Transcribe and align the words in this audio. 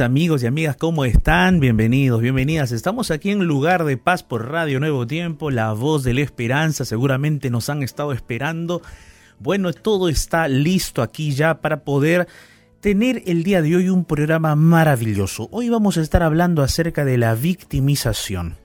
amigos 0.00 0.42
y 0.42 0.46
amigas, 0.46 0.76
¿cómo 0.76 1.04
están? 1.04 1.60
Bienvenidos, 1.60 2.20
bienvenidas. 2.20 2.72
Estamos 2.72 3.12
aquí 3.12 3.30
en 3.30 3.44
Lugar 3.44 3.84
de 3.84 3.96
Paz 3.96 4.24
por 4.24 4.50
Radio 4.50 4.80
Nuevo 4.80 5.06
Tiempo, 5.06 5.52
la 5.52 5.72
voz 5.74 6.02
de 6.02 6.12
la 6.12 6.22
esperanza. 6.22 6.84
Seguramente 6.84 7.50
nos 7.50 7.70
han 7.70 7.84
estado 7.84 8.12
esperando. 8.12 8.82
Bueno, 9.38 9.72
todo 9.72 10.08
está 10.08 10.48
listo 10.48 11.02
aquí 11.02 11.30
ya 11.30 11.60
para 11.60 11.84
poder 11.84 12.26
tener 12.80 13.22
el 13.26 13.44
día 13.44 13.62
de 13.62 13.76
hoy 13.76 13.88
un 13.88 14.04
programa 14.04 14.56
maravilloso. 14.56 15.48
Hoy 15.52 15.68
vamos 15.68 15.96
a 15.98 16.02
estar 16.02 16.24
hablando 16.24 16.62
acerca 16.62 17.04
de 17.04 17.16
la 17.16 17.36
victimización. 17.36 18.56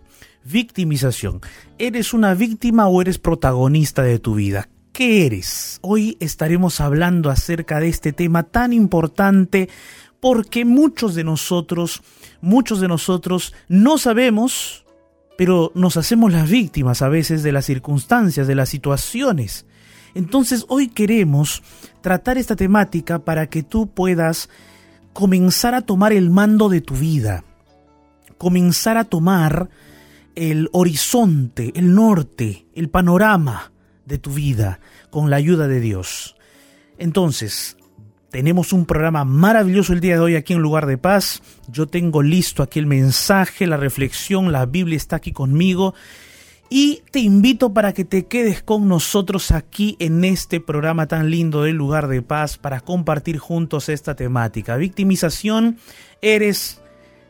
Victimización. 0.43 1.39
¿Eres 1.77 2.15
una 2.15 2.33
víctima 2.33 2.87
o 2.87 2.99
eres 2.99 3.19
protagonista 3.19 4.01
de 4.01 4.17
tu 4.17 4.33
vida? 4.33 4.69
¿Qué 4.91 5.27
eres? 5.27 5.79
Hoy 5.81 6.17
estaremos 6.19 6.81
hablando 6.81 7.29
acerca 7.29 7.79
de 7.79 7.89
este 7.89 8.11
tema 8.11 8.43
tan 8.43 8.73
importante 8.73 9.69
porque 10.21 10.63
muchos 10.63 11.15
de 11.15 11.25
nosotros, 11.25 12.01
muchos 12.39 12.79
de 12.79 12.87
nosotros 12.87 13.53
no 13.67 13.97
sabemos, 13.97 14.85
pero 15.37 15.71
nos 15.75 15.97
hacemos 15.97 16.31
las 16.31 16.49
víctimas 16.49 17.01
a 17.01 17.09
veces 17.09 17.43
de 17.43 17.51
las 17.51 17.65
circunstancias, 17.65 18.47
de 18.47 18.55
las 18.55 18.69
situaciones. 18.69 19.65
Entonces 20.13 20.65
hoy 20.69 20.87
queremos 20.87 21.63
tratar 22.01 22.37
esta 22.37 22.55
temática 22.55 23.19
para 23.19 23.47
que 23.47 23.63
tú 23.63 23.87
puedas 23.87 24.49
comenzar 25.11 25.73
a 25.73 25.81
tomar 25.81 26.13
el 26.13 26.29
mando 26.29 26.69
de 26.69 26.81
tu 26.81 26.95
vida, 26.95 27.43
comenzar 28.37 28.97
a 28.97 29.05
tomar 29.05 29.69
el 30.35 30.69
horizonte, 30.71 31.71
el 31.75 31.95
norte, 31.95 32.67
el 32.75 32.89
panorama 32.89 33.71
de 34.05 34.19
tu 34.19 34.31
vida 34.33 34.79
con 35.09 35.29
la 35.31 35.37
ayuda 35.37 35.67
de 35.67 35.79
Dios. 35.79 36.35
Entonces, 36.97 37.77
tenemos 38.31 38.71
un 38.71 38.85
programa 38.85 39.25
maravilloso 39.25 39.91
el 39.93 39.99
día 39.99 40.13
de 40.13 40.21
hoy 40.21 40.35
aquí 40.35 40.53
en 40.53 40.61
Lugar 40.61 40.85
de 40.85 40.97
Paz. 40.97 41.41
Yo 41.67 41.87
tengo 41.87 42.23
listo 42.23 42.63
aquí 42.63 42.79
el 42.79 42.87
mensaje, 42.87 43.67
la 43.67 43.77
reflexión, 43.77 44.51
la 44.51 44.65
Biblia 44.65 44.95
está 44.95 45.17
aquí 45.17 45.33
conmigo. 45.33 45.93
Y 46.69 47.01
te 47.11 47.19
invito 47.19 47.73
para 47.73 47.93
que 47.93 48.05
te 48.05 48.27
quedes 48.27 48.63
con 48.63 48.87
nosotros 48.87 49.51
aquí 49.51 49.97
en 49.99 50.23
este 50.23 50.61
programa 50.61 51.07
tan 51.07 51.29
lindo 51.29 51.63
del 51.63 51.75
Lugar 51.75 52.07
de 52.07 52.21
Paz 52.21 52.57
para 52.57 52.79
compartir 52.79 53.37
juntos 53.37 53.89
esta 53.89 54.15
temática. 54.15 54.77
Victimización, 54.77 55.77
eres 56.21 56.81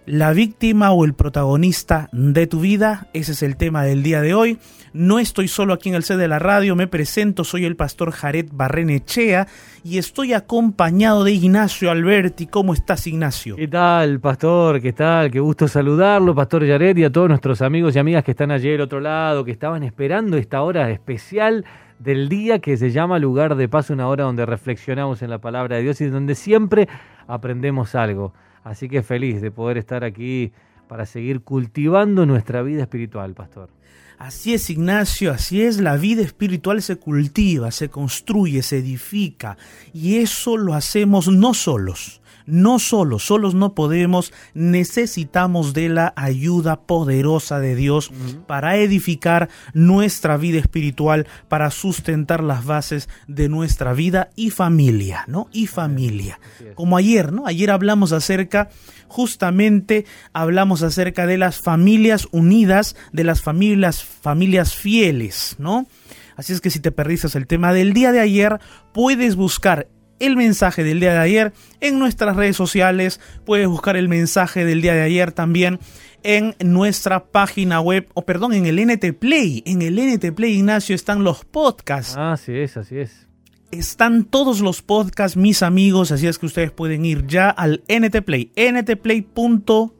la 0.06 0.34
víctima 0.34 0.92
o 0.92 1.06
el 1.06 1.14
protagonista 1.14 2.10
de 2.12 2.48
tu 2.48 2.60
vida. 2.60 3.08
Ese 3.14 3.34
es 3.34 3.44
el 3.44 3.56
tema 3.56 3.84
del 3.84 4.04
día 4.04 4.22
de 4.22 4.34
hoy. 4.34 4.58
No 4.94 5.20
estoy 5.20 5.48
solo 5.48 5.74
aquí 5.74 5.90
en 5.90 5.96
el 5.96 6.04
set 6.04 6.18
de 6.18 6.28
la 6.28 6.40
radio, 6.40 6.76
me 6.76 6.88
presento, 6.88 7.46
soy 7.46 7.64
el 7.64 7.78
pastor 7.78 8.12
Jared 8.12 8.50
Barrenechea 8.52 9.48
y 9.86 9.98
estoy 10.00 10.34
acompañado 10.34 11.24
de 11.24 11.32
Ignacio 11.32 11.90
Alberti. 11.90 12.48
¿Cómo 12.48 12.74
estás, 12.74 13.08
Ignacio? 13.08 13.56
¿Qué 13.56 13.70
tal, 13.70 14.20
pastor? 14.20 14.82
¿Qué 14.82 14.92
tal? 14.92 15.32
Qué 15.32 15.40
gusto 15.40 15.70
saludarlo, 15.70 16.36
pastor 16.36 16.68
Jared, 16.68 16.98
y 16.98 17.06
a 17.06 17.12
todos 17.12 17.30
nuestros 17.30 17.62
amigos 17.62 17.96
y 17.96 18.00
amigas 18.00 18.26
que 18.26 18.32
están 18.32 18.52
allí 18.52 18.70
del 18.70 18.82
otro 18.82 19.00
lado, 19.00 19.46
que 19.46 19.52
estaban 19.52 19.84
esperando 19.84 20.36
esta 20.36 20.62
hora 20.62 20.90
especial 20.92 21.64
del 22.00 22.28
día 22.28 22.60
que 22.60 22.76
se 22.76 22.92
llama 22.92 23.18
Lugar 23.18 23.56
de 23.56 23.70
Paz, 23.70 23.92
una 23.92 24.08
hora 24.10 24.26
donde 24.26 24.46
reflexionamos 24.46 25.22
en 25.22 25.30
la 25.30 25.38
palabra 25.38 25.78
de 25.78 25.84
Dios 25.84 26.02
y 26.02 26.08
donde 26.08 26.36
siempre 26.36 26.90
aprendemos 27.28 27.96
algo. 27.96 28.34
Así 28.64 28.90
que 28.90 29.04
feliz 29.04 29.42
de 29.42 29.52
poder 29.52 29.78
estar 29.78 30.04
aquí 30.04 30.52
para 30.88 31.06
seguir 31.06 31.42
cultivando 31.42 32.26
nuestra 32.26 32.62
vida 32.62 32.82
espiritual, 32.82 33.34
pastor. 33.34 33.70
Así 34.18 34.54
es, 34.54 34.70
Ignacio, 34.70 35.32
así 35.32 35.64
es, 35.64 35.80
la 35.80 35.98
vida 35.98 36.22
espiritual 36.22 36.82
se 36.84 36.98
cultiva, 36.98 37.72
se 37.72 37.90
construye, 37.90 38.62
se 38.62 38.78
edifica, 38.78 39.58
y 39.94 40.18
eso 40.18 40.58
lo 40.58 40.76
hacemos 40.76 41.28
no 41.28 41.56
solos, 41.56 42.21
no 42.46 42.80
solos, 42.80 43.24
solos 43.24 43.56
no 43.56 43.74
podemos, 43.74 44.34
necesitamos 44.54 45.74
de 45.74 45.90
la 45.90 46.14
ayuda 46.16 46.82
poderosa 46.82 47.60
de 47.60 47.76
Dios 47.76 48.12
para 48.48 48.78
edificar 48.78 49.50
nuestra 49.74 50.38
vida 50.38 50.60
espiritual, 50.60 51.28
para 51.48 51.72
sustentar 51.72 52.44
las 52.44 52.66
bases 52.66 53.10
de 53.28 53.50
nuestra 53.50 53.94
vida 53.94 54.30
y 54.36 54.50
familia, 54.50 55.26
¿no? 55.28 55.48
Y 55.52 55.68
familia. 55.68 56.40
Como 56.76 56.98
ayer, 56.98 57.32
¿no? 57.32 57.48
Ayer 57.48 57.72
hablamos 57.72 58.12
acerca, 58.12 58.70
justamente 59.08 60.06
hablamos 60.34 60.84
acerca 60.84 61.26
de 61.26 61.38
las 61.38 61.60
familias 61.60 62.28
unidas, 62.32 62.96
de 63.12 63.24
las 63.24 63.42
familias, 63.42 64.04
familias 64.04 64.76
fieles, 64.76 65.56
¿no? 65.60 65.88
Así 66.36 66.54
es 66.54 66.62
que 66.62 66.70
si 66.70 66.80
te 66.80 66.92
perdiste 66.92 67.28
el 67.38 67.48
tema 67.48 67.74
del 67.74 67.94
día 67.94 68.12
de 68.12 68.20
ayer, 68.20 68.60
puedes 68.94 69.36
buscar 69.36 69.88
el 70.22 70.38
mensaje 70.38 70.84
del 70.84 71.00
día 71.00 71.14
de 71.14 71.20
ayer 71.20 71.54
en 71.80 72.00
nuestras 72.00 72.36
redes 72.36 72.56
sociales. 72.56 73.20
Puedes 73.46 73.68
buscar 73.68 73.98
el 73.98 74.08
mensaje 74.08 74.66
del 74.66 74.82
día 74.82 74.94
de 74.94 75.02
ayer 75.02 75.32
también 75.32 75.80
en 76.24 76.56
nuestra 76.64 77.26
página 77.26 77.82
web, 77.82 78.08
o 78.14 78.24
perdón, 78.24 78.54
en 78.54 78.66
el 78.66 78.80
NT 78.86 79.14
Play. 79.18 79.64
En 79.66 79.82
el 79.82 79.96
NT 79.96 80.34
Play, 80.36 80.54
Ignacio, 80.54 80.96
están 80.96 81.24
los 81.24 81.44
podcasts. 81.46 82.16
Así 82.18 82.54
es, 82.58 82.78
así 82.78 83.00
es. 83.00 83.28
Están 83.72 84.26
todos 84.26 84.60
los 84.62 84.82
podcasts, 84.82 85.38
mis 85.38 85.64
amigos, 85.64 86.12
así 86.12 86.28
es 86.28 86.38
que 86.38 86.46
ustedes 86.46 86.72
pueden 86.72 87.06
ir 87.06 87.26
ya 87.26 87.50
al 87.50 87.84
NT 87.88 88.22
Play, 88.24 88.52
ntplay.com.es. 88.56 89.92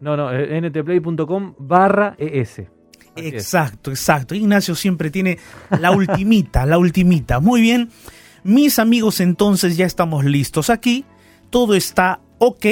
No, 0.00 0.16
no, 0.16 0.32
eh, 0.32 0.60
ntplay.com 0.60 1.54
barra 1.58 2.16
es. 2.18 2.62
Exacto, 3.16 3.90
exacto. 3.90 4.34
Ignacio 4.34 4.74
siempre 4.74 5.10
tiene 5.10 5.38
la 5.78 5.90
ultimita, 5.96 6.66
la 6.66 6.78
ultimita. 6.78 7.40
Muy 7.40 7.60
bien. 7.60 7.90
Mis 8.42 8.78
amigos, 8.78 9.20
entonces 9.20 9.76
ya 9.76 9.86
estamos 9.86 10.24
listos 10.24 10.70
aquí. 10.70 11.04
Todo 11.50 11.74
está 11.74 12.20
ok. 12.38 12.66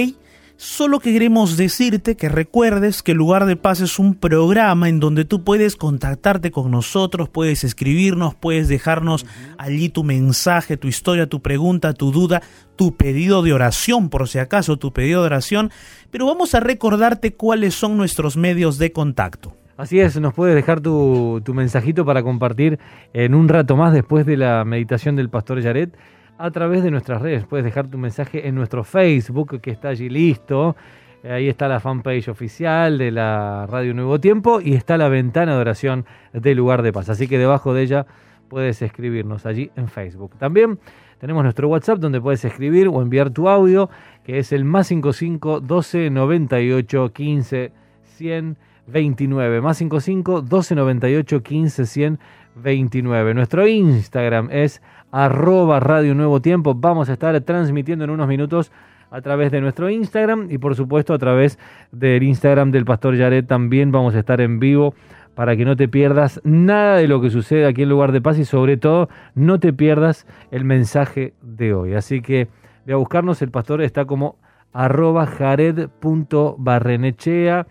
Solo 0.61 0.99
queremos 0.99 1.57
decirte 1.57 2.17
que 2.17 2.29
recuerdes 2.29 3.05
que 3.05 3.15
Lugar 3.15 3.47
de 3.47 3.55
Paz 3.55 3.81
es 3.81 4.01
un 4.01 4.17
programa 4.17 4.89
en 4.89 4.99
donde 4.99 5.25
tú 5.25 5.45
puedes 5.45 5.77
contactarte 5.77 6.51
con 6.51 6.73
nosotros, 6.73 7.29
puedes 7.29 7.63
escribirnos, 7.63 8.35
puedes 8.35 8.67
dejarnos 8.67 9.25
allí 9.57 9.89
tu 9.89 10.03
mensaje, 10.03 10.77
tu 10.77 10.89
historia, 10.89 11.29
tu 11.29 11.43
pregunta, 11.43 11.95
tu 11.95 12.11
duda, 12.11 12.43
tu 12.75 12.97
pedido 12.97 13.43
de 13.43 13.53
oración, 13.53 14.09
por 14.09 14.29
si 14.29 14.41
acaso 14.41 14.79
tu 14.79 14.93
pedido 14.93 15.21
de 15.21 15.27
oración. 15.27 15.71
Pero 16.11 16.27
vamos 16.27 16.57
a 16.57 16.61
recordarte 16.61 17.35
cuáles 17.35 17.77
son 17.77 17.97
nuestros 17.97 18.37
medios 18.37 18.79
de 18.79 18.91
contacto. 18.91 19.58
Así 19.79 20.01
es, 20.01 20.21
nos 20.21 20.35
puedes 20.35 20.57
dejar 20.57 20.81
tu, 20.81 21.41
mensajito 21.55 22.05
para 22.05 22.25
compartir 22.25 22.81
en 23.13 23.33
un 23.33 23.49
rato 23.49 23.77
más 23.77 23.93
después 23.93 24.27
de 24.27 24.37
la 24.37 24.65
meditación 24.65 25.15
del 25.15 25.31
pastor 25.31 25.61
Yaret 25.61 25.97
a 26.37 26.51
través 26.51 26.83
de 26.83 26.91
nuestras 26.91 27.23
redes. 27.23 27.47
Puedes 27.47 27.65
dejar 27.65 27.87
tu 27.87 27.97
mensaje 27.97 28.49
en 28.49 28.57
nuestro 28.57 28.83
Facebook 28.83 29.61
que 29.61 29.71
está 29.71 29.91
allí 29.91 30.09
listo. 30.09 30.75
Ahí 31.23 31.49
está 31.49 31.69
la 31.69 31.79
fanpage 31.79 32.27
oficial 32.29 32.99
de 32.99 33.13
la 33.13 33.67
Radio 33.69 33.95
Nuevo 33.95 34.19
Tiempo 34.19 34.61
y 34.61 34.75
está 34.75 34.99
la 34.99 35.09
ventana 35.09 35.55
de 35.55 35.61
oración 35.61 36.07
del 36.33 36.57
lugar 36.57 36.83
de 36.83 36.93
paz. 36.93 37.09
Así 37.09 37.29
que 37.29 37.39
debajo 37.39 37.73
de 37.73 37.83
ella 37.83 38.07
puedes 38.49 38.83
escribirnos 38.83 39.47
allí 39.47 39.71
en 39.77 39.87
Facebook. 39.87 40.33
También 40.39 40.81
tenemos 41.21 41.45
nuestro 41.45 41.69
WhatsApp 41.69 42.01
donde 42.01 42.21
puedes 42.21 42.45
escribir 42.45 42.89
o 42.89 43.01
enviar 43.01 43.31
tu 43.31 43.49
audio, 43.49 43.91
que 44.25 44.41
es 44.41 44.51
el 44.51 44.65
más 44.65 44.89
55 44.89 45.61
12 45.61 46.11
98 46.11 47.13
15 47.13 47.73
100 48.03 48.57
29. 48.89 49.61
Más 49.61 49.77
55 49.79 50.43
1298 50.43 51.43
15 51.43 51.87
100 51.87 52.19
29. 52.57 53.35
Nuestro 53.35 53.67
Instagram 53.67 54.49
es 54.51 54.83
arroba 55.13 55.81
Radio 55.81 56.15
Nuevo 56.15 56.41
Tiempo. 56.41 56.75
Vamos 56.75 57.09
a 57.09 57.15
estar 57.15 57.39
transmitiendo 57.43 58.05
en 58.05 58.11
unos 58.11 58.29
minutos 58.29 58.73
a 59.11 59.21
través 59.21 59.51
de 59.51 59.61
nuestro 59.61 59.91
Instagram 59.91 60.49
y 60.51 60.59
por 60.59 60.75
supuesto 60.75 61.15
a 61.15 61.19
través 61.19 61.59
del 61.93 62.23
Instagram 62.23 62.71
del 62.71 62.85
Pastor 62.85 63.17
Yaret 63.17 63.47
también 63.47 63.91
vamos 63.91 64.15
a 64.15 64.19
estar 64.19 64.39
en 64.41 64.61
vivo 64.61 64.95
para 65.35 65.57
que 65.57 65.65
no 65.65 65.77
te 65.77 65.89
pierdas 65.89 66.41
nada 66.45 66.97
de 66.97 67.09
lo 67.09 67.21
que 67.21 67.31
sucede 67.31 67.67
aquí 67.67 67.85
en 67.85 67.89
Lugar 67.89 68.13
de 68.13 68.21
Paz 68.21 68.39
y 68.39 68.45
sobre 68.45 68.77
todo 68.77 69.09
no 69.35 69.61
te 69.61 69.73
pierdas 69.73 70.27
el 70.51 70.65
mensaje 70.65 71.33
de 71.43 71.75
hoy. 71.75 71.95
Así 71.95 72.21
que 72.21 72.49
ve 72.85 72.93
a 72.93 72.97
buscarnos, 72.97 73.41
el 73.41 73.51
pastor 73.51 73.81
está 73.83 74.05
como 74.05 74.37
arroba 74.73 75.27
jared.barrenechea, 75.27 77.67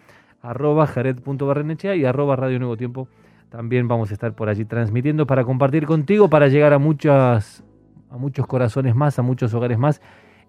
arroba 0.47 0.87
jared.barrenechea 0.87 1.95
y 1.95 2.05
arroba 2.05 2.37
Radio 2.37 2.57
Nuevo 2.57 2.77
Tiempo. 2.77 3.09
También 3.49 3.87
vamos 3.87 4.11
a 4.11 4.13
estar 4.13 4.33
por 4.33 4.47
allí 4.47 4.63
transmitiendo 4.63 5.27
para 5.27 5.43
compartir 5.43 5.85
contigo, 5.85 6.29
para 6.29 6.47
llegar 6.47 6.73
a, 6.73 6.79
muchas, 6.79 7.63
a 8.09 8.17
muchos 8.17 8.47
corazones 8.47 8.95
más, 8.95 9.19
a 9.19 9.21
muchos 9.21 9.53
hogares 9.53 9.77
más 9.77 10.01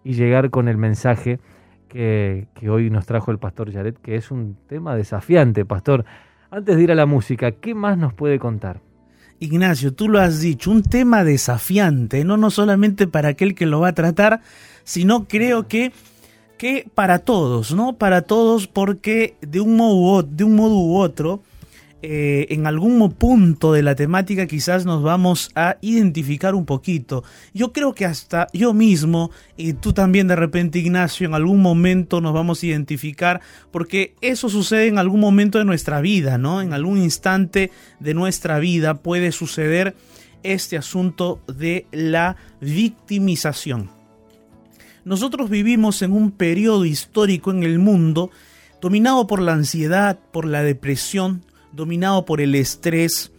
y 0.04 0.14
llegar 0.14 0.50
con 0.50 0.68
el 0.68 0.76
mensaje 0.76 1.40
que, 1.88 2.46
que 2.54 2.70
hoy 2.70 2.90
nos 2.90 3.06
trajo 3.06 3.32
el 3.32 3.38
pastor 3.38 3.72
Jared, 3.72 3.94
que 3.94 4.14
es 4.14 4.30
un 4.30 4.56
tema 4.68 4.94
desafiante, 4.94 5.64
pastor. 5.64 6.04
Antes 6.50 6.76
de 6.76 6.82
ir 6.82 6.92
a 6.92 6.94
la 6.94 7.06
música, 7.06 7.50
¿qué 7.52 7.74
más 7.74 7.98
nos 7.98 8.14
puede 8.14 8.38
contar? 8.38 8.80
Ignacio, 9.40 9.94
tú 9.94 10.08
lo 10.08 10.20
has 10.20 10.40
dicho, 10.40 10.70
un 10.70 10.82
tema 10.82 11.24
desafiante, 11.24 12.24
no, 12.24 12.36
no 12.36 12.50
solamente 12.50 13.06
para 13.06 13.28
aquel 13.28 13.54
que 13.54 13.66
lo 13.66 13.80
va 13.80 13.88
a 13.88 13.94
tratar, 13.94 14.40
sino 14.84 15.26
creo 15.26 15.68
que 15.68 15.92
que 16.58 16.86
para 16.94 17.20
todos, 17.20 17.72
¿no? 17.72 17.96
Para 17.96 18.22
todos 18.22 18.66
porque 18.66 19.36
de 19.40 19.60
un 19.60 19.76
modo, 19.76 20.22
de 20.22 20.44
un 20.44 20.56
modo 20.56 20.74
u 20.74 20.98
otro, 20.98 21.42
eh, 22.00 22.46
en 22.50 22.68
algún 22.68 23.10
punto 23.12 23.72
de 23.72 23.82
la 23.82 23.96
temática 23.96 24.46
quizás 24.46 24.84
nos 24.84 25.02
vamos 25.02 25.50
a 25.56 25.78
identificar 25.80 26.54
un 26.54 26.64
poquito. 26.64 27.24
Yo 27.52 27.72
creo 27.72 27.92
que 27.92 28.04
hasta 28.04 28.46
yo 28.52 28.72
mismo 28.72 29.32
y 29.56 29.72
tú 29.72 29.92
también 29.92 30.28
de 30.28 30.36
repente 30.36 30.78
Ignacio 30.78 31.26
en 31.26 31.34
algún 31.34 31.60
momento 31.60 32.20
nos 32.20 32.32
vamos 32.32 32.62
a 32.62 32.66
identificar 32.66 33.40
porque 33.72 34.14
eso 34.20 34.48
sucede 34.48 34.86
en 34.86 34.98
algún 34.98 35.18
momento 35.18 35.58
de 35.58 35.64
nuestra 35.64 36.00
vida, 36.00 36.38
¿no? 36.38 36.62
En 36.62 36.72
algún 36.72 36.98
instante 36.98 37.72
de 37.98 38.14
nuestra 38.14 38.60
vida 38.60 38.94
puede 38.94 39.32
suceder 39.32 39.96
este 40.44 40.76
asunto 40.76 41.40
de 41.48 41.86
la 41.90 42.36
victimización. 42.60 43.97
Nosotros 45.08 45.48
vivimos 45.48 46.02
en 46.02 46.12
un 46.12 46.30
periodo 46.30 46.84
histórico 46.84 47.50
en 47.50 47.62
el 47.62 47.78
mundo 47.78 48.30
dominado 48.78 49.26
por 49.26 49.40
la 49.40 49.54
ansiedad, 49.54 50.18
por 50.32 50.44
la 50.44 50.62
depresión, 50.62 51.46
dominado 51.72 52.26
por 52.26 52.42
el 52.42 52.54
estrés, 52.54 53.32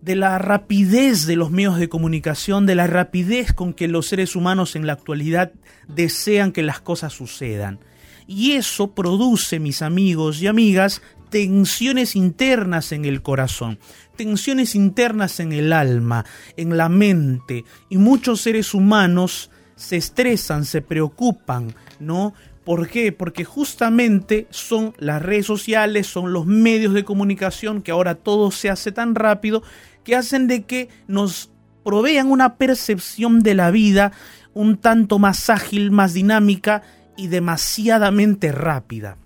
de 0.00 0.16
la 0.16 0.36
rapidez 0.38 1.26
de 1.26 1.36
los 1.36 1.52
medios 1.52 1.78
de 1.78 1.88
comunicación, 1.88 2.66
de 2.66 2.74
la 2.74 2.88
rapidez 2.88 3.52
con 3.52 3.72
que 3.72 3.86
los 3.86 4.08
seres 4.08 4.34
humanos 4.34 4.74
en 4.74 4.84
la 4.84 4.94
actualidad 4.94 5.52
desean 5.86 6.50
que 6.50 6.64
las 6.64 6.80
cosas 6.80 7.12
sucedan. 7.12 7.78
Y 8.26 8.54
eso 8.54 8.90
produce, 8.90 9.60
mis 9.60 9.80
amigos 9.80 10.42
y 10.42 10.48
amigas, 10.48 11.02
tensiones 11.30 12.16
internas 12.16 12.90
en 12.90 13.04
el 13.04 13.22
corazón, 13.22 13.78
tensiones 14.16 14.74
internas 14.74 15.38
en 15.38 15.52
el 15.52 15.72
alma, 15.72 16.24
en 16.56 16.76
la 16.76 16.88
mente, 16.88 17.64
y 17.88 17.98
muchos 17.98 18.40
seres 18.40 18.74
humanos 18.74 19.51
se 19.82 19.96
estresan, 19.96 20.64
se 20.64 20.80
preocupan, 20.80 21.74
¿no? 21.98 22.34
¿Por 22.64 22.88
qué? 22.88 23.10
Porque 23.10 23.44
justamente 23.44 24.46
son 24.50 24.94
las 24.98 25.20
redes 25.20 25.46
sociales, 25.46 26.06
son 26.06 26.32
los 26.32 26.46
medios 26.46 26.94
de 26.94 27.04
comunicación 27.04 27.82
que 27.82 27.90
ahora 27.90 28.14
todo 28.14 28.52
se 28.52 28.70
hace 28.70 28.92
tan 28.92 29.16
rápido 29.16 29.64
que 30.04 30.14
hacen 30.14 30.46
de 30.46 30.62
que 30.62 30.88
nos 31.08 31.50
provean 31.84 32.30
una 32.30 32.54
percepción 32.54 33.40
de 33.40 33.54
la 33.54 33.72
vida 33.72 34.12
un 34.54 34.76
tanto 34.76 35.18
más 35.18 35.50
ágil, 35.50 35.90
más 35.90 36.12
dinámica 36.12 36.82
y 37.16 37.26
demasiadamente 37.26 38.52
rápida. 38.52 39.16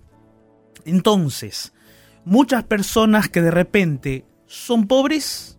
Entonces, 0.86 1.74
muchas 2.24 2.64
personas 2.64 3.28
que 3.28 3.42
de 3.42 3.50
repente 3.50 4.24
son 4.46 4.86
pobres 4.86 5.55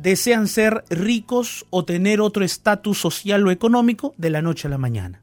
desean 0.00 0.48
ser 0.48 0.84
ricos 0.88 1.66
o 1.70 1.84
tener 1.84 2.20
otro 2.20 2.44
estatus 2.44 2.98
social 2.98 3.46
o 3.46 3.50
económico 3.50 4.14
de 4.16 4.30
la 4.30 4.42
noche 4.42 4.66
a 4.66 4.70
la 4.70 4.78
mañana. 4.78 5.20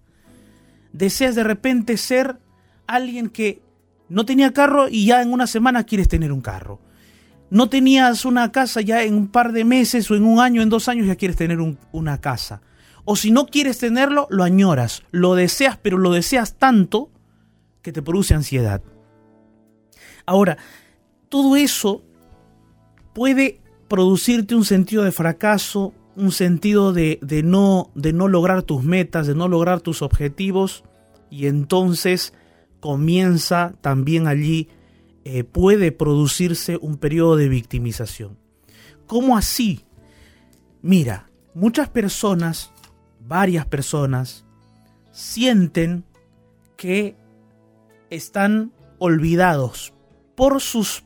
Deseas 0.93 1.35
de 1.35 1.43
repente 1.43 1.97
ser 1.97 2.37
alguien 2.85 3.29
que 3.29 3.61
no 4.09 4.25
tenía 4.25 4.53
carro 4.53 4.87
y 4.87 5.05
ya 5.05 5.21
en 5.21 5.33
una 5.33 5.47
semana 5.47 5.83
quieres 5.83 6.07
tener 6.07 6.31
un 6.31 6.41
carro. 6.41 6.79
No 7.49 7.69
tenías 7.69 8.25
una 8.25 8.51
casa 8.51 8.81
ya 8.81 9.03
en 9.03 9.15
un 9.15 9.27
par 9.29 9.51
de 9.51 9.65
meses 9.65 10.09
o 10.11 10.15
en 10.15 10.23
un 10.23 10.39
año, 10.39 10.61
en 10.61 10.69
dos 10.69 10.87
años 10.87 11.07
ya 11.07 11.15
quieres 11.15 11.37
tener 11.37 11.59
una 11.91 12.21
casa. 12.21 12.61
O 13.03 13.15
si 13.15 13.31
no 13.31 13.47
quieres 13.47 13.79
tenerlo, 13.79 14.27
lo 14.29 14.43
añoras, 14.43 15.03
lo 15.11 15.33
deseas, 15.33 15.77
pero 15.77 15.97
lo 15.97 16.11
deseas 16.11 16.55
tanto 16.55 17.09
que 17.81 17.93
te 17.93 18.01
produce 18.01 18.33
ansiedad. 18.33 18.81
Ahora, 20.25 20.57
todo 21.29 21.55
eso 21.55 22.03
puede 23.13 23.61
producirte 23.87 24.55
un 24.55 24.65
sentido 24.65 25.03
de 25.03 25.11
fracaso, 25.11 25.93
un 26.15 26.31
sentido 26.31 26.93
de, 26.93 27.19
no, 27.43 27.91
de 27.95 28.13
no 28.13 28.27
lograr 28.27 28.63
tus 28.63 28.83
metas, 28.83 29.27
de 29.27 29.35
no 29.35 29.47
lograr 29.47 29.81
tus 29.81 30.01
objetivos, 30.01 30.83
y 31.29 31.47
entonces 31.47 32.33
comienza 32.79 33.73
también 33.81 34.27
allí, 34.27 34.69
eh, 35.25 35.43
puede 35.43 35.91
producirse 35.91 36.77
un 36.81 36.97
periodo 36.97 37.35
de 37.35 37.49
victimización. 37.49 38.37
¿Cómo 39.05 39.37
así? 39.37 39.85
Mira, 40.81 41.29
muchas 41.53 41.89
personas, 41.89 42.71
varias 43.19 43.65
personas, 43.65 44.45
sienten 45.11 46.03
que 46.77 47.15
están 48.09 48.71
olvidados 48.99 49.93
por 50.35 50.61
sus 50.61 51.03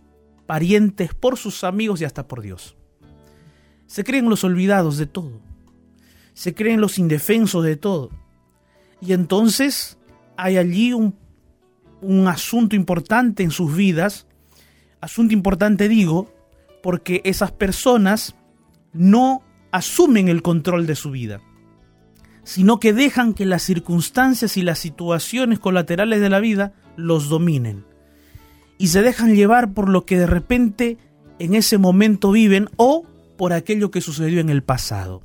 parientes, 0.52 1.14
por 1.14 1.38
sus 1.38 1.64
amigos 1.64 2.02
y 2.02 2.04
hasta 2.04 2.28
por 2.28 2.42
Dios. 2.42 2.76
Se 3.88 4.04
creen 4.04 4.30
los 4.30 4.44
olvidados 4.44 4.98
de 4.98 5.06
todo. 5.06 5.40
Se 6.34 6.54
creen 6.54 6.82
los 6.82 7.00
indefensos 7.00 7.64
de 7.64 7.78
todo. 7.78 8.10
Y 9.00 9.14
entonces 9.14 9.98
hay 10.36 10.58
allí 10.58 10.92
un, 10.92 11.16
un 12.02 12.28
asunto 12.28 12.76
importante 12.76 13.44
en 13.44 13.52
sus 13.52 13.74
vidas. 13.74 14.28
Asunto 15.00 15.34
importante 15.34 15.88
digo, 15.88 16.30
porque 16.84 17.22
esas 17.24 17.54
personas 17.54 18.36
no 18.92 19.44
asumen 19.72 20.28
el 20.28 20.42
control 20.42 20.86
de 20.86 20.98
su 20.98 21.12
vida, 21.12 21.40
sino 22.44 22.78
que 22.82 22.92
dejan 22.92 23.36
que 23.36 23.46
las 23.46 23.64
circunstancias 23.64 24.58
y 24.58 24.64
las 24.64 24.80
situaciones 24.80 25.60
colaterales 25.60 26.20
de 26.20 26.30
la 26.30 26.42
vida 26.42 26.74
los 26.98 27.30
dominen 27.30 27.86
y 28.82 28.88
se 28.88 29.04
dejan 29.04 29.36
llevar 29.36 29.76
por 29.76 29.90
lo 29.90 30.08
que 30.08 30.18
de 30.18 30.26
repente 30.26 30.98
en 31.38 31.54
ese 31.54 31.78
momento 31.78 32.32
viven 32.32 32.68
o 32.78 33.06
por 33.38 33.54
aquello 33.54 33.92
que 33.92 34.02
sucedió 34.02 34.40
en 34.40 34.50
el 34.50 34.64
pasado. 34.64 35.22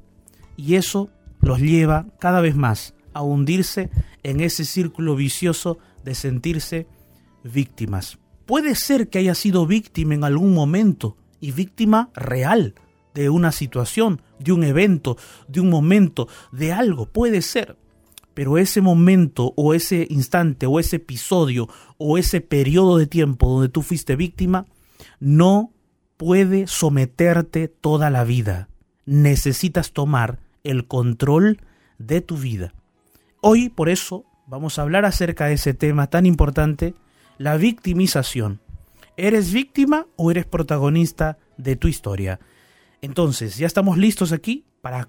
Y 0.59 0.75
eso 0.75 1.09
los 1.41 1.61
lleva 1.61 2.05
cada 2.21 2.43
vez 2.43 2.55
más 2.55 2.93
a 3.15 3.23
hundirse 3.23 3.89
en 4.23 4.41
ese 4.41 4.67
círculo 4.67 5.17
vicioso 5.17 5.79
de 6.05 6.15
sentirse 6.15 6.87
víctimas. 7.45 8.19
Puede 8.45 8.75
ser 8.75 9.09
que 9.09 9.21
haya 9.21 9.35
sido 9.35 9.67
víctima 9.67 10.13
en 10.13 10.25
algún 10.25 10.53
momento 10.53 11.17
y 11.41 11.53
víctima 11.53 12.11
real 12.15 12.75
de 13.15 13.31
una 13.31 13.53
situación, 13.53 14.21
de 14.39 14.53
un 14.53 14.65
evento, 14.65 15.17
de 15.49 15.61
un 15.61 15.71
momento, 15.71 16.29
de 16.53 16.75
algo, 16.75 17.07
puede 17.07 17.41
ser 17.41 17.79
pero 18.37 18.59
ese 18.59 18.83
momento 18.83 19.55
o 19.57 19.73
ese 19.73 20.07
instante 20.11 20.66
o 20.66 20.78
ese 20.78 20.97
episodio 20.97 21.71
o 21.97 22.19
ese 22.19 22.43
periodo 22.43 22.99
de 22.99 23.07
tiempo 23.07 23.49
donde 23.49 23.71
tú 23.71 23.81
fuiste 23.81 24.14
víctima 24.14 24.66
no 25.21 25.73
puede 26.19 26.66
someterte 26.66 27.69
toda 27.69 28.11
la 28.11 28.25
vida. 28.25 28.69
Necesitas 29.07 29.93
tomar 29.93 30.38
el 30.64 30.87
control 30.87 31.62
de 31.97 32.21
tu 32.21 32.37
vida. 32.37 32.75
Hoy, 33.40 33.71
por 33.71 33.88
eso, 33.88 34.26
vamos 34.47 34.78
a 34.78 34.83
hablar 34.83 35.07
acerca 35.07 35.47
de 35.47 35.55
ese 35.55 35.73
tema 35.73 36.09
tan 36.09 36.26
importante, 36.26 36.95
la 37.38 37.57
victimización. 37.57 38.61
¿Eres 39.16 39.50
víctima 39.50 40.09
o 40.16 40.31
eres 40.31 40.45
protagonista 40.45 41.38
de 41.57 41.76
tu 41.76 41.88
historia? 41.88 42.38
Entonces, 43.00 43.57
ya 43.57 43.66
estamos 43.66 43.97
listos 43.97 44.33
aquí 44.33 44.66
para 44.83 45.09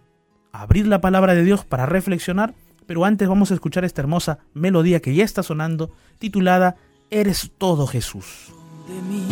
abrir 0.53 0.87
la 0.87 1.01
palabra 1.01 1.35
de 1.35 1.43
Dios, 1.43 1.65
para 1.65 1.85
reflexionar 1.85 2.53
pero 2.87 3.05
antes 3.05 3.27
vamos 3.27 3.51
a 3.51 3.53
escuchar 3.53 3.85
esta 3.85 4.01
hermosa 4.01 4.39
melodía 4.53 5.01
que 5.01 5.13
ya 5.13 5.23
está 5.23 5.43
sonando, 5.43 5.91
titulada 6.17 6.77
Eres 7.11 7.51
todo 7.57 7.85
Jesús. 7.85 8.51
De 8.87 9.01
mi 9.01 9.27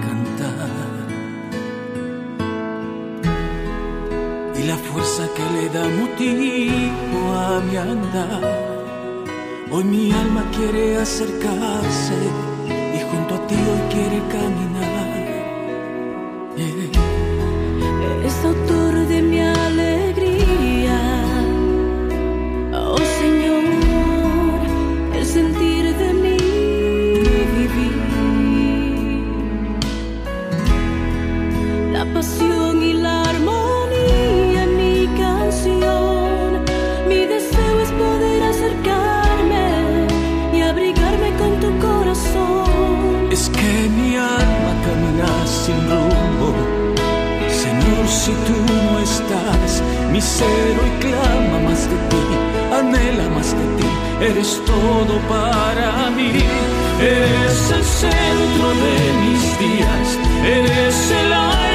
cantar 0.00 0.74
y 4.56 4.62
la 4.66 4.76
fuerza 4.76 5.28
que 5.36 5.42
le 5.50 5.68
da 5.68 5.88
motivo 5.88 7.34
a 7.34 7.60
mi 7.60 7.76
andar. 7.76 8.42
Hoy 9.70 9.84
mi 9.84 10.12
alma 10.12 10.44
quiere 10.56 10.98
acercarse 10.98 12.14
y 12.68 13.00
junto 13.10 13.34
a 13.34 13.46
ti 13.48 13.54
hoy 13.54 13.92
quiere 13.92 14.18
caminar. 14.28 14.93
Estás, 50.14 50.14
mi 50.14 50.20
ser 50.20 50.78
hoy 50.80 50.90
clama 51.00 51.58
más 51.60 51.88
de 51.88 51.96
ti, 52.08 52.24
anhela 52.72 53.28
más 53.30 53.52
de 53.52 53.64
ti. 53.76 53.88
Eres 54.20 54.60
todo 54.64 55.18
para 55.28 56.10
mí, 56.10 56.32
eres 57.00 57.70
el 57.70 57.84
centro 57.84 58.68
de 58.84 58.96
mis 59.22 59.58
días, 59.58 60.18
eres 60.44 61.10
el 61.10 61.32
aire, 61.32 61.73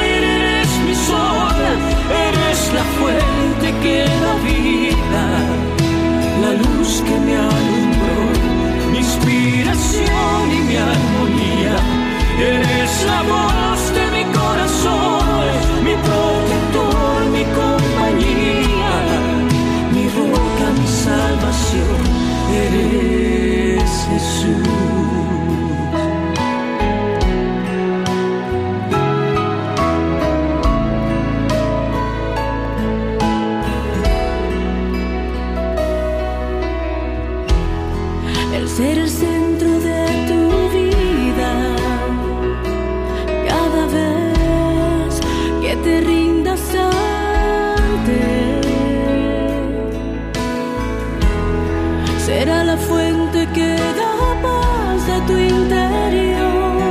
la 53.29 53.39
fuente 53.39 53.47
que 53.53 53.75
da 53.75 54.41
paz 54.41 55.09
a 55.09 55.25
tu 55.25 55.37
interior. 55.37 56.81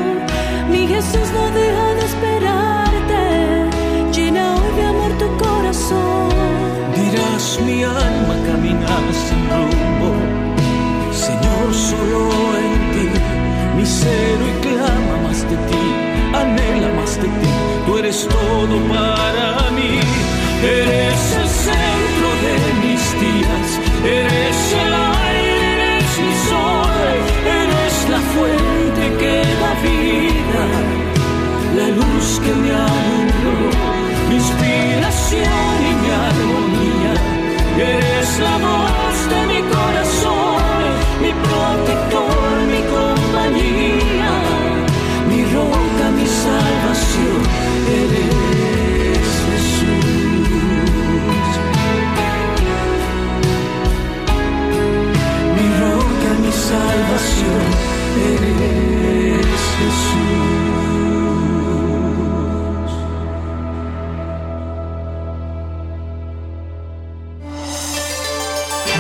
Mi 0.71 0.87
Jesús 0.87 1.29
no 1.35 1.51
deja 1.51 1.95
de 1.95 2.05
esperarte, 2.05 3.23
llena 4.13 4.55
hoy 4.57 4.73
de 4.77 4.85
amor 4.87 5.13
tu 5.19 5.45
corazón. 5.45 6.29
Dirás 6.95 7.59
mi 7.65 7.83
alma 7.83 8.35
camina 8.47 8.87
sin 9.13 9.41
rumbo, 9.51 10.11
Señor 11.13 11.75
solo 11.75 12.31
en 12.59 12.93
ti, 12.93 13.09
mi 13.77 13.87
ser 13.87 14.39
hoy 14.43 14.55
clama 14.63 15.15
más 15.25 15.43
de 15.43 15.57
ti, 15.69 15.85
anhela 16.35 16.89
más 16.95 17.17
de 17.17 17.29
ti, 17.29 17.49
tú 17.87 17.99
eres 17.99 18.29
todo 18.29 18.77
para 18.89 19.38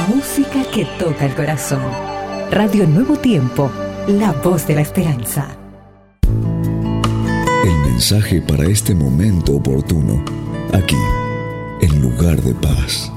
Música 0.09 0.65
que 0.73 0.87
toca 0.99 1.27
el 1.27 1.35
corazón. 1.35 1.83
Radio 2.51 2.87
Nuevo 2.87 3.17
Tiempo, 3.17 3.71
la 4.07 4.33
voz 4.33 4.67
de 4.67 4.75
la 4.77 4.81
esperanza. 4.81 5.59
El 7.63 7.79
mensaje 7.91 8.41
para 8.41 8.65
este 8.65 8.95
momento 8.95 9.57
oportuno, 9.57 10.25
aquí, 10.73 10.97
en 11.83 12.01
lugar 12.01 12.41
de 12.41 12.55
paz. 12.55 13.13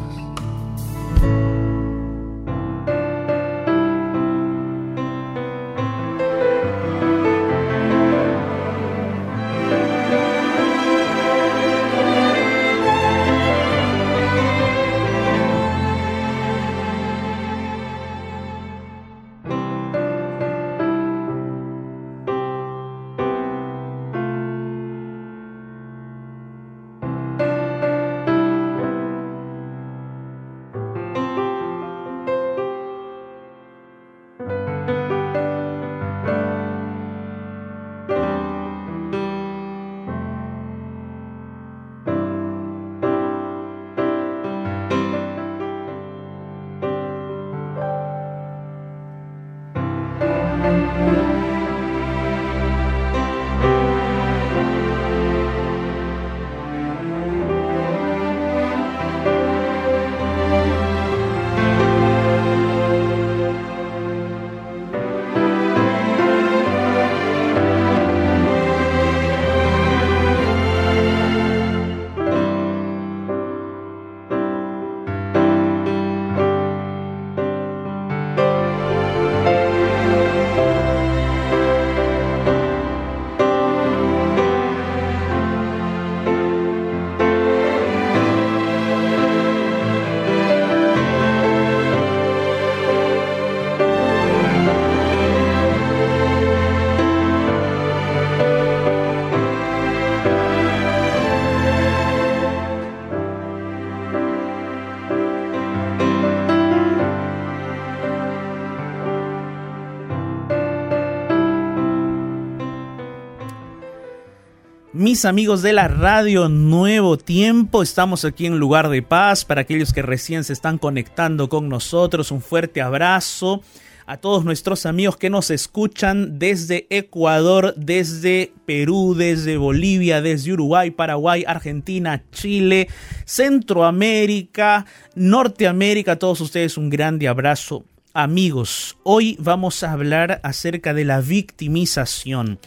Mis 115.11 115.25
amigos 115.25 115.61
de 115.61 115.73
la 115.73 115.89
radio 115.89 116.47
Nuevo 116.47 117.17
Tiempo, 117.17 117.83
estamos 117.83 118.23
aquí 118.23 118.45
en 118.45 118.59
Lugar 118.59 118.87
de 118.87 119.01
Paz. 119.01 119.43
Para 119.43 119.59
aquellos 119.59 119.91
que 119.91 120.01
recién 120.01 120.45
se 120.45 120.53
están 120.53 120.77
conectando 120.77 121.49
con 121.49 121.67
nosotros, 121.67 122.31
un 122.31 122.41
fuerte 122.41 122.81
abrazo 122.81 123.61
a 124.05 124.15
todos 124.15 124.45
nuestros 124.45 124.85
amigos 124.85 125.17
que 125.17 125.29
nos 125.29 125.51
escuchan 125.51 126.39
desde 126.39 126.87
Ecuador, 126.89 127.73
desde 127.75 128.53
Perú, 128.65 129.13
desde 129.13 129.57
Bolivia, 129.57 130.21
desde 130.21 130.53
Uruguay, 130.53 130.91
Paraguay, 130.91 131.43
Argentina, 131.45 132.23
Chile, 132.31 132.87
Centroamérica, 133.25 134.85
Norteamérica. 135.15 136.13
A 136.13 136.19
todos 136.19 136.39
ustedes 136.39 136.77
un 136.77 136.89
grande 136.89 137.27
abrazo. 137.27 137.83
Amigos, 138.13 138.95
hoy 139.03 139.35
vamos 139.41 139.83
a 139.83 139.91
hablar 139.91 140.39
acerca 140.41 140.93
de 140.93 141.03
la 141.03 141.19
victimización. 141.19 142.59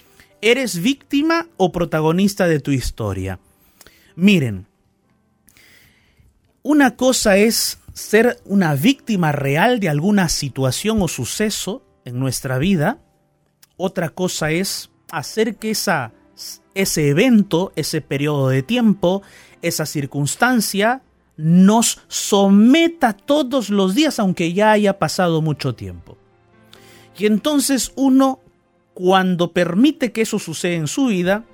¿Eres 0.47 0.83
víctima 0.83 1.49
o 1.57 1.73
protagonista 1.73 2.47
de 2.47 2.61
tu 2.61 2.71
historia? 2.71 3.39
Miren, 4.15 4.67
una 6.63 6.97
cosa 6.97 7.39
es 7.39 7.79
ser 7.95 8.43
una 8.45 8.75
víctima 8.75 9.33
real 9.33 9.81
de 9.81 9.89
alguna 9.89 10.29
situación 10.29 11.01
o 11.01 11.09
suceso 11.09 11.83
en 12.05 12.21
nuestra 12.21 12.59
vida. 12.59 12.99
Otra 13.79 14.11
cosa 14.11 14.51
es 14.51 14.91
hacer 15.11 15.57
que 15.57 15.71
esa, 15.71 16.13
ese 16.75 17.09
evento, 17.09 17.73
ese 17.75 18.03
periodo 18.03 18.51
de 18.51 18.63
tiempo, 18.63 19.23
esa 19.63 19.87
circunstancia 19.87 21.01
nos 21.39 22.03
someta 22.07 23.15
todos 23.15 23.71
los 23.71 23.95
días, 23.95 24.19
aunque 24.19 24.53
ya 24.53 24.73
haya 24.73 24.99
pasado 24.99 25.41
mucho 25.41 25.75
tiempo. 25.75 26.19
Y 27.17 27.25
entonces 27.25 27.93
uno 27.97 28.41
cuando 28.95 29.53
permite 29.53 30.13
que 30.13 30.23
eso 30.23 30.39
suceda 30.39 30.75
en 30.75 30.87
su 30.87 31.07
vida, 31.07 31.45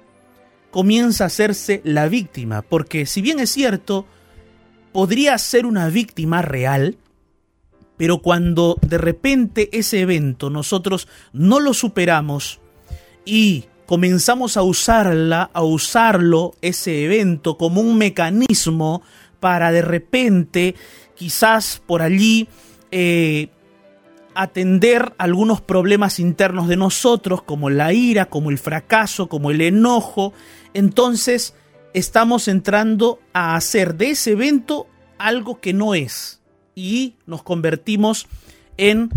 comienza 0.70 1.24
a 1.24 1.26
hacerse 1.28 1.80
la 1.84 2.08
víctima, 2.08 2.62
porque 2.62 3.06
si 3.06 3.22
bien 3.22 3.40
es 3.40 3.50
cierto, 3.50 4.06
podría 4.92 5.36
ser 5.38 5.66
una 5.66 5.88
víctima 5.88 6.42
real, 6.42 6.96
pero 7.96 8.18
cuando 8.18 8.76
de 8.80 8.98
repente 8.98 9.68
ese 9.72 10.00
evento 10.00 10.48
nosotros 10.50 11.08
no 11.32 11.60
lo 11.60 11.74
superamos 11.74 12.60
y 13.24 13.64
comenzamos 13.86 14.56
a 14.56 14.62
usarla, 14.62 15.50
a 15.52 15.62
usarlo, 15.62 16.54
ese 16.62 17.04
evento, 17.04 17.56
como 17.56 17.80
un 17.80 17.98
mecanismo 17.98 19.02
para 19.40 19.72
de 19.72 19.82
repente, 19.82 20.76
quizás 21.16 21.82
por 21.86 22.02
allí, 22.02 22.46
eh, 22.92 23.48
atender 24.34 25.12
algunos 25.18 25.60
problemas 25.60 26.18
internos 26.20 26.68
de 26.68 26.76
nosotros, 26.76 27.42
como 27.42 27.70
la 27.70 27.92
ira, 27.92 28.26
como 28.26 28.50
el 28.50 28.58
fracaso, 28.58 29.28
como 29.28 29.50
el 29.50 29.60
enojo, 29.60 30.32
entonces 30.74 31.54
estamos 31.94 32.48
entrando 32.48 33.20
a 33.32 33.56
hacer 33.56 33.96
de 33.96 34.10
ese 34.10 34.32
evento 34.32 34.86
algo 35.18 35.60
que 35.60 35.72
no 35.72 35.94
es 35.94 36.40
y 36.74 37.16
nos 37.26 37.42
convertimos 37.42 38.26
en 38.76 39.10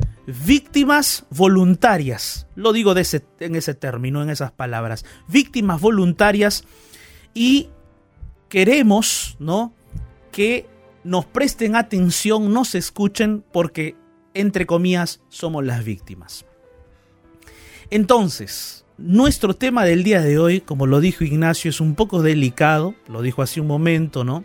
víctimas 0.45 1.25
voluntarias. 1.29 2.47
Lo 2.55 2.73
digo 2.73 2.93
en 2.93 3.55
ese 3.55 3.73
término, 3.73 4.21
en 4.21 4.29
esas 4.29 4.51
palabras. 4.51 5.05
Víctimas 5.27 5.79
voluntarias 5.79 6.65
y 7.33 7.69
queremos, 8.49 9.37
¿no? 9.39 9.73
Que 10.31 10.67
nos 11.03 11.25
presten 11.25 11.75
atención, 11.75 12.51
nos 12.53 12.75
escuchen, 12.75 13.43
porque 13.51 13.95
entre 14.33 14.65
comillas, 14.65 15.21
somos 15.29 15.63
las 15.65 15.83
víctimas. 15.83 16.45
Entonces, 17.89 18.85
nuestro 18.97 19.55
tema 19.55 19.85
del 19.85 20.03
día 20.03 20.21
de 20.21 20.39
hoy, 20.39 20.61
como 20.61 20.87
lo 20.87 20.99
dijo 20.99 21.23
Ignacio, 21.23 21.69
es 21.69 21.81
un 21.81 21.95
poco 21.95 22.21
delicado, 22.21 22.95
lo 23.07 23.21
dijo 23.21 23.41
hace 23.41 23.61
un 23.61 23.67
momento, 23.67 24.23
¿no? 24.23 24.43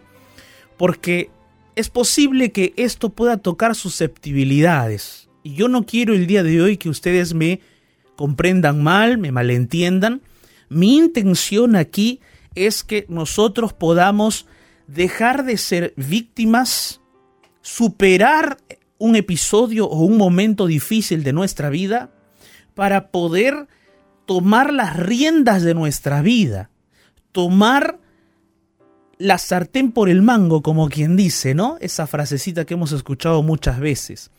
Porque 0.77 1.31
es 1.77 1.91
posible 1.91 2.53
que 2.53 2.75
esto 2.77 3.11
pueda 3.11 3.37
tocar 3.37 3.75
susceptibilidades. 3.75 5.29
Y 5.43 5.55
yo 5.55 5.69
no 5.69 5.87
quiero 5.87 6.15
el 6.15 6.27
día 6.27 6.43
de 6.43 6.61
hoy 6.61 6.77
que 6.77 6.89
ustedes 6.89 7.35
me 7.35 7.61
comprendan 8.17 8.83
mal, 8.83 9.17
me 9.19 9.33
malentiendan. 9.33 10.23
Mi 10.69 10.97
intención 10.97 11.77
aquí 11.77 12.21
es 12.55 12.83
que 12.83 13.07
nosotros 13.09 13.73
podamos 13.73 14.47
dejar 14.89 15.45
de 15.45 15.57
ser 15.57 15.95
víctimas, 15.97 17.01
superar 17.63 18.59
un 18.99 19.17
episodio 19.17 19.87
o 19.89 20.01
un 20.01 20.17
momento 20.17 20.67
difícil 20.67 21.23
de 21.23 21.33
nuestra 21.33 21.71
vida 21.71 22.11
para 22.75 23.09
poder 23.09 23.69
tomar 24.27 24.73
las 24.73 24.97
riendas 24.97 25.63
de 25.63 25.75
nuestra 25.75 26.23
vida, 26.23 26.71
tomar 27.33 27.99
la 29.19 29.39
sartén 29.39 29.93
por 29.93 30.09
el 30.09 30.23
mango, 30.23 30.63
como 30.63 30.89
quien 30.89 31.17
dice, 31.17 31.55
¿no? 31.55 31.77
Esa 31.81 32.07
frasecita 32.07 32.65
que 32.65 32.75
hemos 32.75 32.93
escuchado 32.93 33.43
muchas 33.43 33.81
veces. 33.81 34.31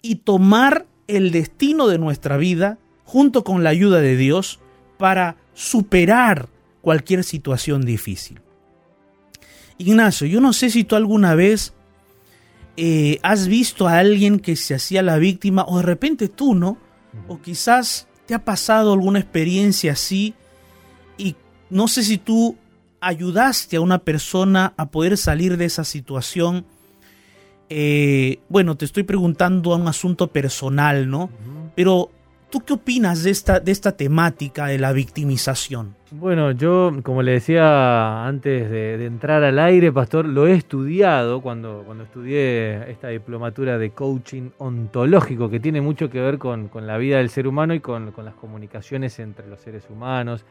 Y 0.00 0.16
tomar 0.16 0.86
el 1.08 1.32
destino 1.32 1.88
de 1.88 1.98
nuestra 1.98 2.36
vida 2.36 2.78
junto 3.04 3.42
con 3.42 3.64
la 3.64 3.70
ayuda 3.70 4.00
de 4.00 4.16
Dios 4.16 4.60
para 4.98 5.36
superar 5.54 6.48
cualquier 6.82 7.24
situación 7.24 7.84
difícil. 7.84 8.40
Ignacio, 9.78 10.26
yo 10.26 10.40
no 10.40 10.52
sé 10.52 10.70
si 10.70 10.84
tú 10.84 10.94
alguna 10.94 11.34
vez 11.34 11.72
eh, 12.80 13.18
has 13.24 13.48
visto 13.48 13.88
a 13.88 13.98
alguien 13.98 14.38
que 14.38 14.54
se 14.54 14.72
hacía 14.72 15.02
la 15.02 15.18
víctima 15.18 15.64
o 15.66 15.78
de 15.78 15.82
repente 15.82 16.28
tú, 16.28 16.54
¿no? 16.54 16.78
O 17.26 17.40
quizás 17.40 18.06
te 18.24 18.34
ha 18.34 18.44
pasado 18.44 18.92
alguna 18.92 19.18
experiencia 19.18 19.92
así 19.94 20.34
y 21.16 21.34
no 21.70 21.88
sé 21.88 22.04
si 22.04 22.18
tú 22.18 22.56
ayudaste 23.00 23.78
a 23.78 23.80
una 23.80 23.98
persona 23.98 24.74
a 24.76 24.90
poder 24.90 25.16
salir 25.16 25.56
de 25.56 25.64
esa 25.64 25.82
situación. 25.82 26.66
Eh, 27.68 28.38
bueno, 28.48 28.76
te 28.76 28.84
estoy 28.84 29.02
preguntando 29.02 29.72
a 29.72 29.76
un 29.76 29.88
asunto 29.88 30.28
personal, 30.28 31.10
¿no? 31.10 31.30
Pero 31.74 32.12
¿Tú 32.50 32.60
qué 32.60 32.72
opinas 32.72 33.24
de 33.24 33.30
esta, 33.30 33.60
de 33.60 33.72
esta 33.72 33.92
temática 33.92 34.68
de 34.68 34.78
la 34.78 34.92
victimización? 34.92 35.94
Bueno, 36.10 36.52
yo, 36.52 36.90
como 37.02 37.22
le 37.22 37.32
decía 37.32 38.26
antes 38.26 38.70
de, 38.70 39.04
entrar 39.04 39.44
al 39.44 39.58
aire, 39.58 39.92
Pastor, 39.92 40.24
lo 40.24 40.46
he 40.46 40.54
estudiado 40.54 41.42
cuando, 41.42 41.82
cuando 41.84 42.04
estudié 42.04 42.90
esta 42.90 43.08
diplomatura 43.08 43.76
de 43.76 43.90
coaching 43.90 44.48
ontológico, 44.56 45.50
que 45.50 45.60
tiene 45.60 45.82
mucho 45.82 46.08
que 46.08 46.20
ver 46.20 46.38
con, 46.38 46.70
la 46.74 46.96
vida 46.96 47.18
del 47.18 47.28
ser 47.28 47.46
humano 47.46 47.74
y 47.74 47.80
con, 47.80 48.12
con, 48.12 48.24
las 48.24 48.34
comunicaciones 48.34 49.18
entre 49.18 49.46
los 49.46 49.60
seres 49.60 49.86
humanos, 49.90 50.46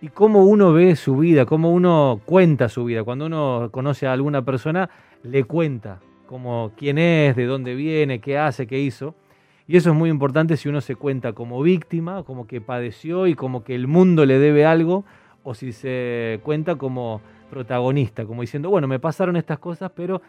y 0.00 0.08
cómo 0.08 0.46
uno 0.46 0.72
ve 0.72 0.96
su 0.96 1.18
vida, 1.18 1.44
cómo 1.44 1.70
uno 1.70 2.22
cuenta 2.24 2.70
su 2.70 2.86
vida. 2.86 3.04
Cuando 3.04 3.26
uno 3.26 3.68
conoce 3.70 4.06
a 4.06 4.14
alguna 4.14 4.42
persona, 4.42 4.88
le 5.22 5.44
cuenta 5.44 6.00
como 6.26 6.72
quién 6.78 6.96
es, 6.96 7.36
de 7.36 7.44
dónde 7.44 7.74
viene, 7.74 8.20
qué 8.20 8.38
hace, 8.38 8.66
qué 8.66 8.78
hizo. 8.78 9.14
Y 9.72 9.78
eso 9.78 9.88
es 9.88 9.96
muy 9.96 10.10
importante 10.10 10.58
si 10.58 10.68
uno 10.68 10.82
se 10.82 10.96
cuenta 10.96 11.32
como 11.32 11.62
víctima, 11.62 12.24
como 12.24 12.46
que 12.46 12.60
padeció 12.60 13.26
y 13.26 13.34
como 13.34 13.64
que 13.64 13.74
el 13.74 13.86
mundo 13.86 14.26
le 14.26 14.38
debe 14.38 14.66
algo, 14.66 15.06
o 15.44 15.54
si 15.54 15.72
se 15.72 16.40
cuenta 16.42 16.76
como 16.76 17.22
protagonista, 17.48 18.26
como 18.26 18.42
diciendo, 18.42 18.68
bueno, 18.68 18.86
me 18.86 18.98
pasaron 18.98 19.34
estas 19.34 19.58
cosas, 19.58 19.90
pero 19.96 20.20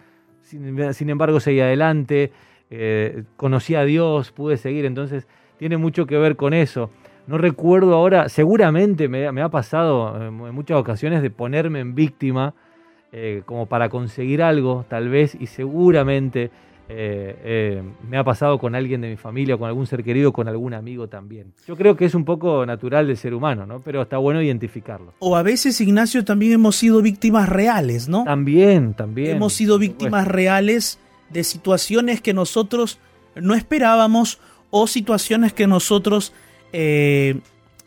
sin, 0.43 1.09
embargo 1.09 1.41
seguí 1.41 1.59
adelante, 1.59 2.31
eh, 2.69 3.25
conocí 3.35 3.75
a 3.75 3.83
Dios, 3.83 4.31
pude 4.31 4.55
seguir, 4.55 4.85
entonces 4.85 5.27
tiene 5.57 5.75
mucho 5.75 6.05
que 6.05 6.17
ver 6.17 6.37
con 6.37 6.53
eso. 6.53 6.89
No 7.27 7.37
recuerdo 7.37 7.95
ahora, 7.95 8.29
seguramente 8.29 9.09
me, 9.09 9.27
ha 9.27 9.49
pasado 9.49 10.25
en 10.25 10.55
muchas 10.55 10.77
ocasiones 10.77 11.21
de 11.21 11.31
ponerme 11.31 11.81
en 11.81 11.95
víctima 11.95 12.53
eh, 13.11 13.41
como 13.45 13.65
para 13.65 13.89
conseguir 13.89 14.41
algo, 14.41 14.85
tal 14.87 15.09
vez, 15.09 15.35
y 15.37 15.47
seguramente 15.47 16.49
eh, 16.89 17.35
eh, 17.43 17.83
me 18.09 18.17
ha 18.17 18.23
pasado 18.23 18.59
con 18.59 18.75
alguien 18.75 19.01
de 19.01 19.09
mi 19.09 19.15
familia, 19.15 19.57
con 19.57 19.67
algún 19.67 19.87
ser 19.87 20.03
querido, 20.03 20.33
con 20.33 20.47
algún 20.47 20.73
amigo 20.73 21.07
también. 21.07 21.53
Yo 21.67 21.75
creo 21.75 21.95
que 21.95 22.05
es 22.05 22.13
un 22.13 22.25
poco 22.25 22.65
natural 22.65 23.07
del 23.07 23.17
ser 23.17 23.33
humano, 23.33 23.65
¿no? 23.65 23.79
Pero 23.79 24.01
está 24.01 24.17
bueno 24.17 24.41
identificarlo. 24.41 25.13
O 25.19 25.35
a 25.35 25.43
veces, 25.43 25.79
Ignacio, 25.79 26.25
también 26.25 26.53
hemos 26.53 26.75
sido 26.75 27.01
víctimas 27.01 27.47
reales, 27.47 28.09
¿no? 28.09 28.23
También, 28.25 28.93
también. 28.93 29.37
Hemos 29.37 29.53
sido 29.53 29.79
víctimas 29.79 30.27
reales 30.27 30.99
de 31.29 31.43
situaciones 31.43 32.21
que 32.21 32.33
nosotros 32.33 32.99
no 33.35 33.55
esperábamos 33.55 34.39
o 34.69 34.87
situaciones 34.87 35.53
que 35.53 35.67
nosotros 35.67 36.33
eh, 36.73 37.39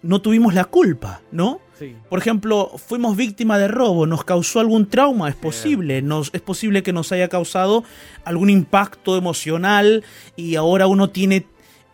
no 0.03 0.21
tuvimos 0.21 0.55
la 0.55 0.65
culpa, 0.65 1.21
¿no? 1.33 1.61
Por 2.09 2.19
ejemplo, 2.19 2.71
fuimos 2.77 3.17
víctimas 3.17 3.59
de 3.59 3.69
robo, 3.69 4.07
nos 4.07 4.25
causó 4.25 4.61
algún 4.61 4.89
trauma, 4.89 5.29
es 5.29 5.35
posible, 5.35 6.01
nos, 6.01 6.31
es 6.33 6.41
posible 6.41 6.83
que 6.83 6.93
nos 6.93 7.13
haya 7.13 7.29
causado 7.29 7.85
algún 8.25 8.51
impacto 8.51 9.17
emocional 9.17 10.03
y 10.37 10.57
ahora 10.57 10.87
uno 10.87 11.11
tiene 11.11 11.47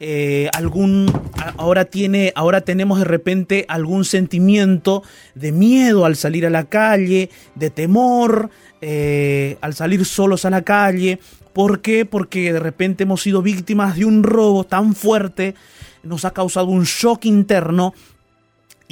eh, 0.04 0.50
algún 0.52 1.12
ahora 1.56 1.84
tiene 1.84 2.32
ahora 2.34 2.62
tenemos 2.62 2.98
de 2.98 3.04
repente 3.04 3.64
algún 3.68 4.04
sentimiento 4.04 5.04
de 5.36 5.52
miedo 5.52 6.04
al 6.04 6.16
salir 6.16 6.44
a 6.44 6.50
la 6.50 6.64
calle 6.64 7.30
de 7.54 7.70
temor 7.70 8.50
eh, 8.80 9.58
al 9.60 9.74
salir 9.74 10.04
solos 10.04 10.44
a 10.44 10.50
la 10.50 10.62
calle. 10.62 11.20
¿por 11.52 11.82
qué? 11.82 12.04
porque 12.04 12.52
de 12.52 12.58
repente 12.60 13.04
hemos 13.04 13.22
sido 13.22 13.42
víctimas 13.42 13.96
de 13.96 14.04
un 14.04 14.22
robo 14.22 14.64
tan 14.64 14.94
fuerte 14.94 15.54
nos 16.02 16.24
ha 16.24 16.32
causado 16.32 16.66
un 16.66 16.84
shock 16.84 17.24
interno 17.26 17.94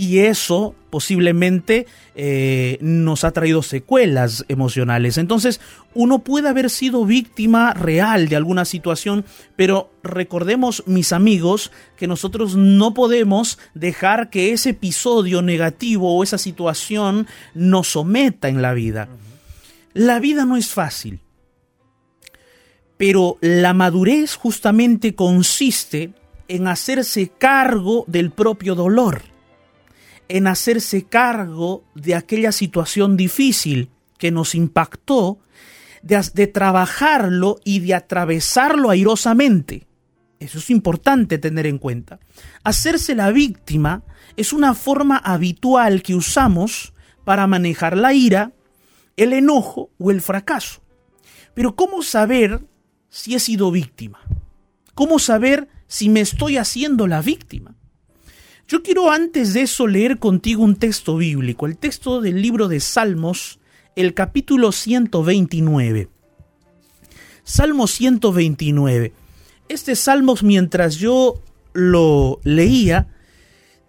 y 0.00 0.20
eso 0.20 0.74
posiblemente 0.88 1.86
eh, 2.14 2.78
nos 2.80 3.22
ha 3.24 3.32
traído 3.32 3.62
secuelas 3.62 4.46
emocionales. 4.48 5.18
Entonces, 5.18 5.60
uno 5.92 6.20
puede 6.20 6.48
haber 6.48 6.70
sido 6.70 7.04
víctima 7.04 7.74
real 7.74 8.30
de 8.30 8.36
alguna 8.36 8.64
situación, 8.64 9.26
pero 9.56 9.92
recordemos, 10.02 10.84
mis 10.86 11.12
amigos, 11.12 11.70
que 11.98 12.06
nosotros 12.06 12.56
no 12.56 12.94
podemos 12.94 13.58
dejar 13.74 14.30
que 14.30 14.54
ese 14.54 14.70
episodio 14.70 15.42
negativo 15.42 16.16
o 16.16 16.22
esa 16.22 16.38
situación 16.38 17.26
nos 17.52 17.88
someta 17.88 18.48
en 18.48 18.62
la 18.62 18.72
vida. 18.72 19.10
La 19.92 20.18
vida 20.18 20.46
no 20.46 20.56
es 20.56 20.68
fácil, 20.68 21.20
pero 22.96 23.36
la 23.42 23.74
madurez 23.74 24.34
justamente 24.34 25.14
consiste 25.14 26.14
en 26.48 26.68
hacerse 26.68 27.30
cargo 27.38 28.06
del 28.08 28.30
propio 28.30 28.74
dolor 28.74 29.24
en 30.30 30.46
hacerse 30.46 31.02
cargo 31.02 31.84
de 31.96 32.14
aquella 32.14 32.52
situación 32.52 33.16
difícil 33.16 33.90
que 34.16 34.30
nos 34.30 34.54
impactó, 34.54 35.40
de, 36.02 36.46
trabajarlo 36.46 37.58
y 37.64 37.80
de 37.80 37.94
atravesarlo 37.94 38.90
airosamente. 38.90 39.88
Eso 40.38 40.58
es 40.58 40.70
importante 40.70 41.38
tener 41.38 41.66
en 41.66 41.78
cuenta. 41.78 42.20
Hacerse 42.62 43.14
la 43.16 43.32
víctima 43.32 44.04
es 44.36 44.52
una 44.52 44.74
forma 44.74 45.16
habitual 45.16 46.02
que 46.02 46.14
usamos 46.14 46.94
para 47.24 47.48
manejar 47.48 47.96
la 47.96 48.14
ira, 48.14 48.52
el 49.16 49.32
enojo 49.32 49.90
o 49.98 50.12
el 50.12 50.20
fracaso. 50.20 50.80
Pero 51.54 51.74
¿cómo 51.74 52.02
saber 52.02 52.64
si 53.08 53.34
he 53.34 53.40
sido 53.40 53.72
víctima? 53.72 54.20
¿Cómo 54.94 55.18
saber 55.18 55.68
si 55.88 56.08
me 56.08 56.20
estoy 56.20 56.56
haciendo 56.56 57.08
la 57.08 57.20
víctima? 57.20 57.74
Yo 58.70 58.84
quiero 58.84 59.10
antes 59.10 59.52
de 59.52 59.62
eso 59.62 59.88
leer 59.88 60.20
contigo 60.20 60.62
un 60.62 60.76
texto 60.76 61.16
bíblico, 61.16 61.66
el 61.66 61.76
texto 61.76 62.20
del 62.20 62.40
libro 62.40 62.68
de 62.68 62.78
Salmos, 62.78 63.58
el 63.96 64.14
capítulo 64.14 64.70
129. 64.70 66.08
Salmo 67.42 67.88
129. 67.88 69.12
Este 69.68 69.96
Salmos, 69.96 70.44
mientras 70.44 70.98
yo 70.98 71.42
lo 71.72 72.38
leía, 72.44 73.08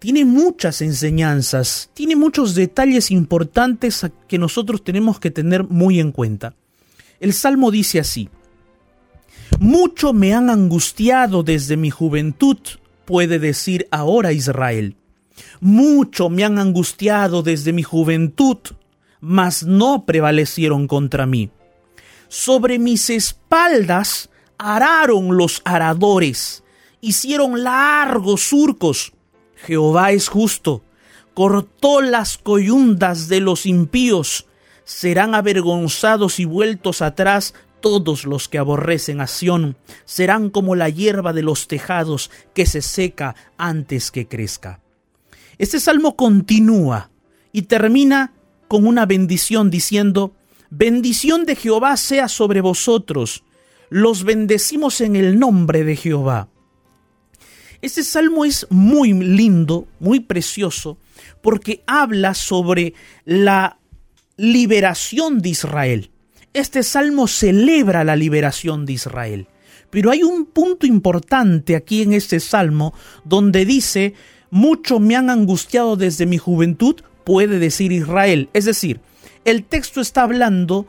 tiene 0.00 0.24
muchas 0.24 0.82
enseñanzas, 0.82 1.90
tiene 1.94 2.16
muchos 2.16 2.56
detalles 2.56 3.12
importantes 3.12 4.04
que 4.26 4.38
nosotros 4.38 4.82
tenemos 4.82 5.20
que 5.20 5.30
tener 5.30 5.62
muy 5.62 6.00
en 6.00 6.10
cuenta. 6.10 6.56
El 7.20 7.34
Salmo 7.34 7.70
dice 7.70 8.00
así, 8.00 8.30
Mucho 9.60 10.12
me 10.12 10.34
han 10.34 10.50
angustiado 10.50 11.44
desde 11.44 11.76
mi 11.76 11.90
juventud, 11.90 12.58
puede 13.12 13.38
decir 13.38 13.88
ahora 13.90 14.32
Israel. 14.32 14.96
Mucho 15.60 16.30
me 16.30 16.44
han 16.44 16.58
angustiado 16.58 17.42
desde 17.42 17.74
mi 17.74 17.82
juventud, 17.82 18.56
mas 19.20 19.64
no 19.64 20.06
prevalecieron 20.06 20.88
contra 20.88 21.26
mí. 21.26 21.50
Sobre 22.28 22.78
mis 22.78 23.10
espaldas 23.10 24.30
araron 24.56 25.36
los 25.36 25.60
aradores, 25.66 26.64
hicieron 27.02 27.62
largos 27.62 28.44
surcos. 28.44 29.12
Jehová 29.56 30.12
es 30.12 30.28
justo, 30.28 30.82
cortó 31.34 32.00
las 32.00 32.38
coyundas 32.38 33.28
de 33.28 33.40
los 33.40 33.66
impíos, 33.66 34.46
serán 34.84 35.34
avergonzados 35.34 36.40
y 36.40 36.46
vueltos 36.46 37.02
atrás 37.02 37.52
todos 37.82 38.24
los 38.24 38.48
que 38.48 38.56
aborrecen 38.56 39.20
a 39.20 39.26
Sión 39.26 39.76
serán 40.06 40.48
como 40.48 40.74
la 40.74 40.88
hierba 40.88 41.34
de 41.34 41.42
los 41.42 41.68
tejados 41.68 42.30
que 42.54 42.64
se 42.64 42.80
seca 42.80 43.36
antes 43.58 44.10
que 44.10 44.26
crezca. 44.26 44.80
Este 45.58 45.78
salmo 45.78 46.16
continúa 46.16 47.10
y 47.52 47.62
termina 47.62 48.32
con 48.68 48.86
una 48.86 49.04
bendición 49.04 49.68
diciendo, 49.68 50.32
bendición 50.70 51.44
de 51.44 51.56
Jehová 51.56 51.98
sea 51.98 52.28
sobre 52.28 52.62
vosotros, 52.62 53.44
los 53.90 54.24
bendecimos 54.24 55.02
en 55.02 55.16
el 55.16 55.38
nombre 55.38 55.84
de 55.84 55.96
Jehová. 55.96 56.48
Este 57.82 58.04
salmo 58.04 58.44
es 58.44 58.66
muy 58.70 59.12
lindo, 59.12 59.88
muy 59.98 60.20
precioso, 60.20 60.98
porque 61.42 61.82
habla 61.86 62.32
sobre 62.32 62.94
la 63.24 63.78
liberación 64.36 65.42
de 65.42 65.48
Israel. 65.50 66.11
Este 66.54 66.82
salmo 66.82 67.28
celebra 67.28 68.04
la 68.04 68.16
liberación 68.16 68.84
de 68.84 68.94
Israel. 68.94 69.46
Pero 69.90 70.10
hay 70.10 70.22
un 70.22 70.46
punto 70.46 70.86
importante 70.86 71.76
aquí 71.76 72.02
en 72.02 72.12
este 72.12 72.40
salmo 72.40 72.94
donde 73.24 73.64
dice, 73.64 74.14
mucho 74.50 75.00
me 75.00 75.16
han 75.16 75.30
angustiado 75.30 75.96
desde 75.96 76.26
mi 76.26 76.38
juventud, 76.38 76.96
puede 77.24 77.58
decir 77.58 77.92
Israel. 77.92 78.48
Es 78.52 78.64
decir, 78.64 79.00
el 79.44 79.64
texto 79.64 80.00
está 80.00 80.22
hablando 80.22 80.86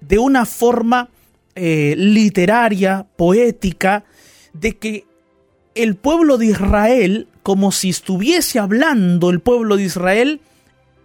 de 0.00 0.18
una 0.18 0.46
forma 0.46 1.08
eh, 1.54 1.94
literaria, 1.96 3.06
poética, 3.16 4.04
de 4.52 4.76
que 4.76 5.06
el 5.74 5.96
pueblo 5.96 6.38
de 6.38 6.46
Israel, 6.46 7.28
como 7.42 7.72
si 7.72 7.90
estuviese 7.90 8.58
hablando 8.58 9.30
el 9.30 9.40
pueblo 9.40 9.76
de 9.76 9.84
Israel, 9.84 10.40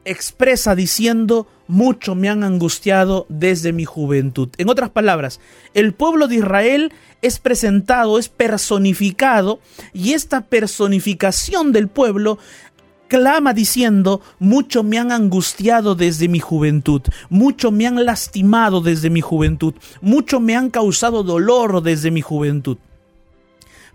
expresa 0.06 0.76
diciendo, 0.76 1.48
mucho 1.68 2.16
me 2.16 2.30
han 2.30 2.44
angustiado 2.44 3.26
desde 3.30 3.74
mi 3.74 3.86
juventud. 3.86 4.50
En 4.58 4.70
otras 4.70 4.90
palabras, 4.90 5.40
el 5.74 5.94
pueblo 5.94 6.28
de 6.28 6.36
Israel 6.36 6.94
es 7.22 7.40
presentado, 7.40 8.18
es 8.18 8.30
personificado, 8.30 9.60
y 9.94 10.14
esta 10.14 10.42
personificación 10.42 11.72
del 11.72 11.88
pueblo 11.88 12.40
clama 13.08 13.54
diciendo, 13.54 14.22
mucho 14.40 14.84
me 14.84 14.98
han 14.98 15.12
angustiado 15.12 15.96
desde 15.96 16.30
mi 16.30 16.40
juventud, 16.40 17.02
mucho 17.30 17.70
me 17.70 17.86
han 17.86 18.06
lastimado 18.06 18.82
desde 18.82 19.10
mi 19.10 19.22
juventud, 19.22 19.74
mucho 20.02 20.40
me 20.40 20.56
han 20.56 20.70
causado 20.70 21.22
dolor 21.22 21.84
desde 21.84 22.10
mi 22.10 22.22
juventud. 22.22 22.78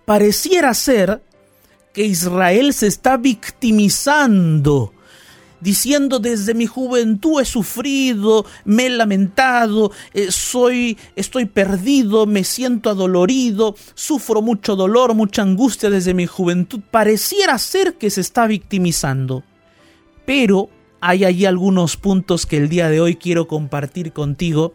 Pareciera 0.04 0.72
ser 0.74 1.22
que 1.92 2.04
Israel 2.04 2.74
se 2.74 2.86
está 2.86 3.16
victimizando 3.16 4.92
diciendo 5.66 6.20
desde 6.20 6.54
mi 6.54 6.66
juventud 6.66 7.40
he 7.40 7.44
sufrido, 7.44 8.46
me 8.64 8.86
he 8.86 8.90
lamentado, 8.90 9.90
eh, 10.14 10.30
soy, 10.30 10.96
estoy 11.16 11.46
perdido, 11.46 12.24
me 12.24 12.44
siento 12.44 12.88
adolorido, 12.88 13.74
sufro 13.94 14.42
mucho 14.42 14.76
dolor, 14.76 15.14
mucha 15.14 15.42
angustia 15.42 15.90
desde 15.90 16.14
mi 16.14 16.26
juventud. 16.26 16.78
Pareciera 16.88 17.58
ser 17.58 17.94
que 17.94 18.10
se 18.10 18.20
está 18.20 18.46
victimizando. 18.46 19.42
Pero 20.24 20.70
hay 21.00 21.24
allí 21.24 21.46
algunos 21.46 21.96
puntos 21.96 22.46
que 22.46 22.58
el 22.58 22.68
día 22.68 22.88
de 22.88 23.00
hoy 23.00 23.16
quiero 23.16 23.48
compartir 23.48 24.12
contigo. 24.12 24.72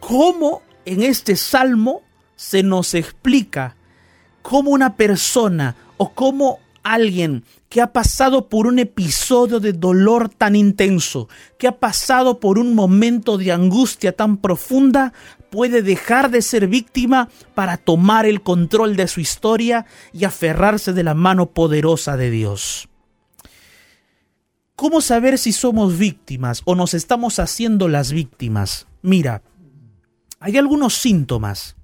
Cómo 0.00 0.62
en 0.86 1.04
este 1.04 1.36
salmo 1.36 2.02
se 2.34 2.64
nos 2.64 2.94
explica 2.94 3.76
cómo 4.42 4.72
una 4.72 4.96
persona 4.96 5.76
o 5.98 6.14
cómo 6.14 6.58
alguien 6.84 7.44
que 7.68 7.80
ha 7.80 7.92
pasado 7.92 8.48
por 8.48 8.68
un 8.68 8.78
episodio 8.78 9.58
de 9.58 9.72
dolor 9.72 10.28
tan 10.28 10.54
intenso, 10.54 11.28
que 11.58 11.66
ha 11.66 11.80
pasado 11.80 12.38
por 12.38 12.58
un 12.58 12.74
momento 12.74 13.36
de 13.36 13.50
angustia 13.50 14.12
tan 14.12 14.36
profunda, 14.36 15.12
puede 15.50 15.82
dejar 15.82 16.30
de 16.30 16.42
ser 16.42 16.68
víctima 16.68 17.28
para 17.54 17.76
tomar 17.76 18.26
el 18.26 18.42
control 18.42 18.94
de 18.94 19.08
su 19.08 19.20
historia 19.20 19.86
y 20.12 20.24
aferrarse 20.24 20.92
de 20.92 21.02
la 21.02 21.14
mano 21.14 21.50
poderosa 21.50 22.16
de 22.16 22.30
Dios. 22.30 22.88
¿Cómo 24.76 25.00
saber 25.00 25.38
si 25.38 25.52
somos 25.52 25.98
víctimas 25.98 26.62
o 26.64 26.74
nos 26.74 26.94
estamos 26.94 27.38
haciendo 27.38 27.88
las 27.88 28.12
víctimas? 28.12 28.86
Mira, 29.02 29.42
hay 30.40 30.58
algunos 30.58 30.94
síntomas. 30.94 31.76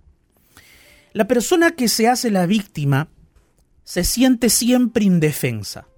La 1.13 1.27
persona 1.27 1.71
que 1.73 1.89
se 1.89 2.09
hace 2.09 2.31
la 2.31 2.47
víctima 2.47 3.09
se 3.91 4.05
siente 4.05 4.51
siempre 4.51 5.05
indefensa. 5.05 5.89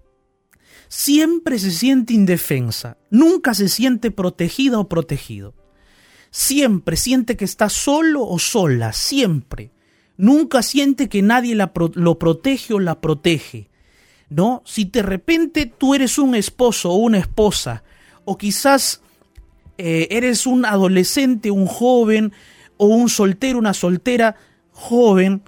Siempre 0.88 1.58
se 1.58 1.70
siente 1.70 2.14
indefensa. 2.14 2.96
Nunca 3.10 3.52
se 3.52 3.68
siente 3.68 4.10
protegida 4.10 4.78
o 4.78 4.88
protegido. 4.88 5.52
Siempre 6.30 6.96
siente 6.96 7.36
que 7.36 7.44
está 7.44 7.68
solo 7.68 8.26
o 8.26 8.38
sola. 8.38 8.94
Siempre. 8.94 9.72
Nunca 10.16 10.62
siente 10.62 11.10
que 11.10 11.20
nadie 11.20 11.54
lo 11.54 12.18
protege 12.18 12.72
o 12.72 12.80
la 12.80 12.98
protege. 13.02 13.68
¿No? 14.30 14.62
Si 14.64 14.86
de 14.86 15.02
repente 15.02 15.66
tú 15.66 15.94
eres 15.94 16.16
un 16.16 16.34
esposo 16.34 16.92
o 16.92 16.96
una 16.96 17.18
esposa, 17.18 17.84
o 18.24 18.38
quizás 18.38 19.02
eh, 19.76 20.08
eres 20.10 20.46
un 20.46 20.64
adolescente, 20.64 21.50
un 21.50 21.66
joven, 21.66 22.32
o 22.78 22.86
un 22.86 23.10
soltero, 23.10 23.58
una 23.58 23.74
soltera 23.74 24.36
joven, 24.70 25.42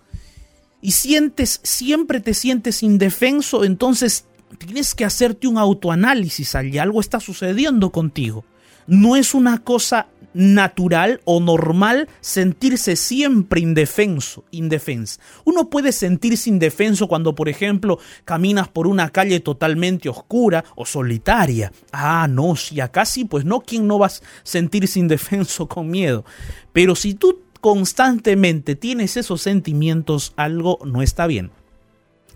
y 0.85 0.91
sientes, 0.91 1.61
siempre 1.63 2.21
te 2.21 2.35
sientes 2.35 2.83
indefenso, 2.83 3.65
entonces 3.65 4.27
tienes 4.59 4.95
que 4.95 5.07
hacerte 5.07 5.47
un 5.47 5.57
autoanálisis 5.57 6.55
allí, 6.55 6.77
algo 6.77 7.01
está 7.01 7.21
sucediendo 7.21 7.89
contigo. 7.89 8.45
No 8.87 9.17
es 9.17 9.33
una 9.33 9.65
cosa 9.65 10.09
natural 10.35 11.23
o 11.25 11.41
normal 11.41 12.07
sentirse 12.21 12.97
siempre 12.97 13.63
indefenso, 13.63 14.45
indefenso. 14.51 15.21
Uno 15.47 15.71
puede 15.71 15.91
sentirse 15.91 16.51
indefenso 16.51 17.09
cuando, 17.09 17.35
por 17.35 17.49
ejemplo, 17.49 17.99
caminas 18.27 18.69
por 18.69 18.87
una 18.87 19.09
calle 19.09 19.41
totalmente 19.41 20.11
oscura 20.11 20.67
o 20.77 20.85
solitaria. 20.85 21.73
Ah, 21.93 22.27
no, 22.29 22.57
si 22.57 22.81
acá 22.81 23.07
sí, 23.07 23.25
pues 23.25 23.47
no, 23.47 23.61
¿quién 23.61 23.87
no 23.87 23.99
va 23.99 24.09
a 24.09 24.13
sentirse 24.43 25.01
indefenso 25.01 25.67
con 25.67 25.89
miedo? 25.89 26.27
Pero 26.75 26.95
si 26.95 27.15
tú 27.15 27.39
constantemente 27.65 28.77
tienes 28.77 29.17
esos 29.17 29.41
sentimientos, 29.41 30.35
algo 30.37 30.79
no 30.85 31.01
está 31.01 31.27
bien. 31.27 31.51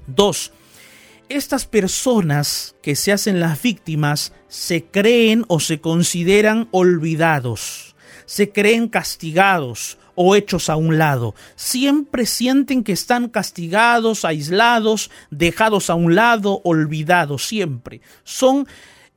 Dos, 0.06 0.52
estas 1.28 1.66
personas 1.66 2.76
que 2.80 2.96
se 2.96 3.12
hacen 3.12 3.38
las 3.38 3.60
víctimas 3.60 4.32
se 4.48 4.86
creen 4.86 5.44
o 5.48 5.60
se 5.60 5.82
consideran 5.82 6.66
olvidados, 6.70 7.94
se 8.24 8.52
creen 8.52 8.88
castigados 8.88 9.98
o 10.14 10.34
hechos 10.34 10.70
a 10.70 10.76
un 10.76 10.96
lado. 10.96 11.34
Siempre 11.56 12.24
sienten 12.24 12.82
que 12.82 12.92
están 12.92 13.28
castigados, 13.28 14.24
aislados, 14.24 15.10
dejados 15.30 15.90
a 15.90 15.94
un 15.94 16.14
lado, 16.14 16.62
olvidados, 16.64 17.46
siempre. 17.46 18.00
Son 18.24 18.66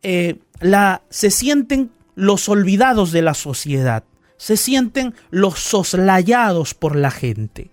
eh, 0.03 0.39
la, 0.59 1.03
se 1.09 1.31
sienten 1.31 1.89
los 2.15 2.49
olvidados 2.49 3.13
de 3.13 3.21
la 3.21 3.33
sociedad, 3.33 4.03
se 4.41 4.57
sienten 4.57 5.13
los 5.29 5.59
soslayados 5.59 6.73
por 6.73 6.95
la 6.95 7.11
gente. 7.11 7.69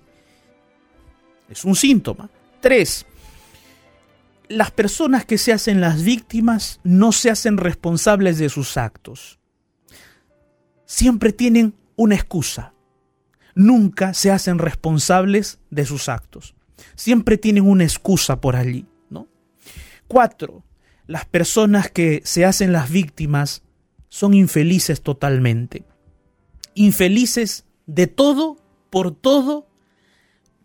Es 1.48 1.64
un 1.64 1.74
síntoma. 1.74 2.28
Tres, 2.60 3.06
las 4.48 4.70
personas 4.70 5.24
que 5.24 5.38
se 5.38 5.54
hacen 5.54 5.80
las 5.80 6.02
víctimas 6.02 6.78
no 6.84 7.12
se 7.12 7.30
hacen 7.30 7.56
responsables 7.56 8.36
de 8.36 8.50
sus 8.50 8.76
actos. 8.76 9.38
Siempre 10.84 11.32
tienen 11.32 11.72
una 11.96 12.16
excusa. 12.16 12.74
Nunca 13.54 14.12
se 14.12 14.30
hacen 14.30 14.58
responsables 14.58 15.60
de 15.70 15.86
sus 15.86 16.10
actos. 16.10 16.54
Siempre 16.96 17.38
tienen 17.38 17.66
una 17.66 17.84
excusa 17.84 18.42
por 18.42 18.56
allí, 18.56 18.84
¿no? 19.08 19.26
Cuatro, 20.06 20.64
las 21.06 21.24
personas 21.24 21.90
que 21.90 22.20
se 22.26 22.44
hacen 22.44 22.72
las 22.72 22.90
víctimas 22.90 23.62
son 24.10 24.34
infelices 24.34 25.00
totalmente. 25.00 25.86
Infelices 26.78 27.64
de 27.86 28.06
todo, 28.06 28.56
por 28.88 29.12
todo, 29.12 29.66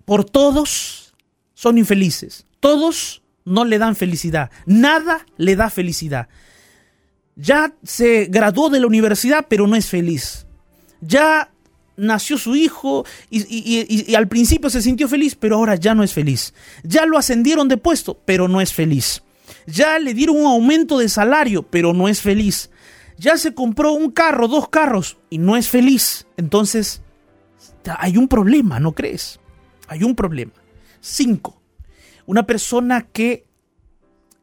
por 0.05 0.25
todos, 0.25 1.15
son 1.55 1.79
infelices. 1.79 2.45
Todos 2.59 3.23
no 3.45 3.65
le 3.65 3.79
dan 3.79 3.95
felicidad. 3.95 4.51
Nada 4.67 5.25
le 5.37 5.55
da 5.55 5.71
felicidad. 5.71 6.27
Ya 7.35 7.73
se 7.83 8.25
graduó 8.29 8.69
de 8.69 8.79
la 8.79 8.85
universidad, 8.85 9.47
pero 9.49 9.65
no 9.65 9.75
es 9.75 9.87
feliz. 9.87 10.45
Ya 11.01 11.51
nació 11.97 12.37
su 12.37 12.55
hijo 12.55 13.05
y, 13.31 14.13
al 14.13 14.27
principio 14.27 14.69
se 14.69 14.83
sintió 14.83 15.07
feliz, 15.07 15.35
pero 15.35 15.55
ahora 15.55 15.75
ya 15.75 15.95
no 15.95 16.03
es 16.03 16.13
feliz. 16.13 16.53
Ya 16.83 17.07
lo 17.07 17.17
ascendieron 17.17 17.67
de 17.67 17.77
puesto, 17.77 18.19
pero 18.25 18.47
no 18.47 18.61
es 18.61 18.71
feliz. 18.71 19.23
Ya 19.65 19.97
le 19.97 20.13
dieron 20.13 20.37
un 20.37 20.45
aumento 20.45 20.99
de 20.99 21.09
salario, 21.09 21.63
pero 21.63 21.93
no 21.93 22.07
es 22.07 22.21
feliz. 22.21 22.69
Ya 23.17 23.37
se 23.37 23.53
compró 23.53 23.93
un 23.93 24.11
carro, 24.11 24.47
dos 24.47 24.69
carros, 24.69 25.17
y 25.29 25.37
no 25.37 25.55
es 25.55 25.69
feliz. 25.69 26.27
Entonces, 26.37 27.01
hay 27.97 28.17
un 28.17 28.27
problema, 28.27 28.79
¿no 28.79 28.93
crees? 28.93 29.39
Hay 29.87 30.03
un 30.03 30.15
problema. 30.15 30.53
Cinco, 30.99 31.61
una 32.25 32.45
persona 32.45 33.01
que 33.01 33.45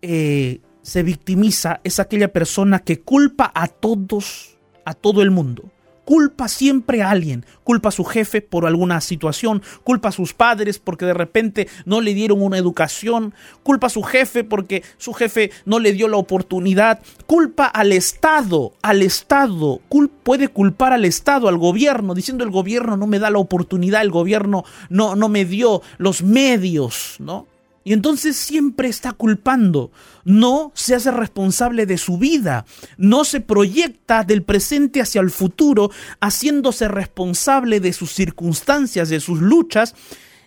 eh, 0.02 0.60
se 0.82 1.02
victimiza 1.02 1.80
es 1.84 2.00
aquella 2.00 2.32
persona 2.32 2.80
que 2.80 3.00
culpa 3.00 3.50
a 3.54 3.68
todos, 3.68 4.58
a 4.84 4.94
todo 4.94 5.22
el 5.22 5.30
mundo. 5.30 5.70
Culpa 6.04 6.48
siempre 6.48 7.02
a 7.02 7.10
alguien. 7.10 7.44
Culpa 7.64 7.90
a 7.90 7.92
su 7.92 8.04
jefe 8.04 8.40
por 8.42 8.66
alguna 8.66 9.00
situación. 9.00 9.62
Culpa 9.84 10.08
a 10.08 10.12
sus 10.12 10.34
padres 10.34 10.78
porque 10.78 11.06
de 11.06 11.14
repente 11.14 11.68
no 11.84 12.00
le 12.00 12.14
dieron 12.14 12.42
una 12.42 12.58
educación. 12.58 13.34
Culpa 13.62 13.86
a 13.86 13.90
su 13.90 14.02
jefe 14.02 14.44
porque 14.44 14.82
su 14.98 15.12
jefe 15.12 15.50
no 15.64 15.78
le 15.78 15.92
dio 15.92 16.08
la 16.08 16.16
oportunidad. 16.16 17.00
Culpa 17.26 17.66
al 17.66 17.92
Estado. 17.92 18.72
Al 18.82 19.02
Estado. 19.02 19.80
puede 20.22 20.48
culpar 20.48 20.92
al 20.92 21.04
Estado, 21.04 21.48
al 21.48 21.58
gobierno, 21.58 22.14
diciendo 22.14 22.44
el 22.44 22.50
gobierno 22.50 22.96
no 22.96 23.06
me 23.06 23.18
da 23.18 23.30
la 23.30 23.38
oportunidad, 23.38 24.02
el 24.02 24.10
gobierno 24.10 24.64
no, 24.88 25.16
no 25.16 25.28
me 25.28 25.44
dio 25.44 25.82
los 25.98 26.22
medios, 26.22 27.16
¿no? 27.18 27.46
Y 27.82 27.94
entonces 27.94 28.36
siempre 28.36 28.88
está 28.88 29.12
culpando, 29.12 29.90
no 30.24 30.70
se 30.74 30.94
hace 30.94 31.10
responsable 31.10 31.86
de 31.86 31.96
su 31.96 32.18
vida, 32.18 32.66
no 32.98 33.24
se 33.24 33.40
proyecta 33.40 34.22
del 34.22 34.42
presente 34.42 35.00
hacia 35.00 35.22
el 35.22 35.30
futuro, 35.30 35.90
haciéndose 36.20 36.88
responsable 36.88 37.80
de 37.80 37.94
sus 37.94 38.12
circunstancias, 38.12 39.08
de 39.08 39.20
sus 39.20 39.40
luchas, 39.40 39.94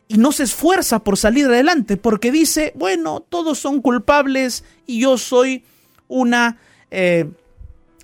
y 0.08 0.18
no 0.18 0.32
se 0.32 0.44
esfuerza 0.44 1.00
por 1.00 1.18
salir 1.18 1.48
adelante, 1.48 1.98
porque 1.98 2.32
dice, 2.32 2.72
bueno, 2.76 3.22
todos 3.22 3.58
son 3.58 3.82
culpables 3.82 4.64
y 4.86 5.00
yo 5.00 5.18
soy 5.18 5.64
una, 6.08 6.60
eh, 6.92 7.32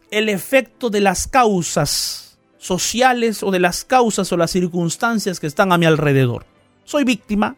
el 0.09 0.29
efecto 0.29 0.89
de 0.89 1.01
las 1.01 1.27
causas 1.27 2.39
sociales 2.57 3.43
o 3.43 3.51
de 3.51 3.59
las 3.59 3.85
causas 3.85 4.31
o 4.31 4.37
las 4.37 4.49
circunstancias 4.49 5.39
que 5.39 5.47
están 5.47 5.71
a 5.71 5.77
mi 5.77 5.85
alrededor. 5.85 6.45
Soy 6.83 7.03
víctima 7.03 7.55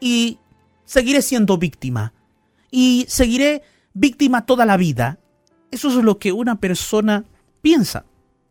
y 0.00 0.38
seguiré 0.88 1.20
siendo 1.20 1.58
víctima 1.58 2.14
y 2.70 3.04
seguiré 3.08 3.62
víctima 3.92 4.46
toda 4.46 4.64
la 4.64 4.78
vida. 4.78 5.18
Eso 5.70 5.88
es 5.88 6.02
lo 6.02 6.18
que 6.18 6.32
una 6.32 6.60
persona 6.60 7.26
piensa, 7.60 8.06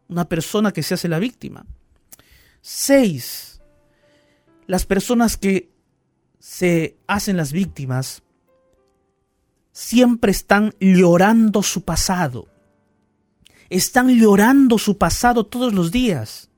una 0.07 0.29
persona 0.29 0.71
que 0.71 0.83
se 0.83 0.93
hace 0.93 1.07
la 1.07 1.17
víctima. 1.17 1.65
Seis, 2.61 3.59
las 4.67 4.85
personas 4.85 5.35
que 5.35 5.71
se 6.37 6.97
hacen 7.07 7.37
las 7.37 7.51
víctimas 7.51 8.21
siempre 9.71 10.29
están 10.29 10.75
llorando 10.79 11.63
su 11.63 11.85
pasado. 11.85 12.47
Están 13.71 14.09
llorando 14.09 14.77
su 14.77 14.99
pasado 14.99 15.43
todos 15.47 15.73
los 15.73 15.91
días. 15.91 16.51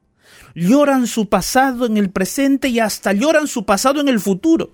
Lloran 0.56 1.08
su 1.08 1.30
pasado 1.30 1.86
en 1.86 1.96
el 1.96 2.10
presente 2.10 2.68
y 2.68 2.80
hasta 2.80 3.14
lloran 3.14 3.48
su 3.48 3.66
pasado 3.66 4.02
en 4.02 4.10
el 4.10 4.20
futuro 4.20 4.74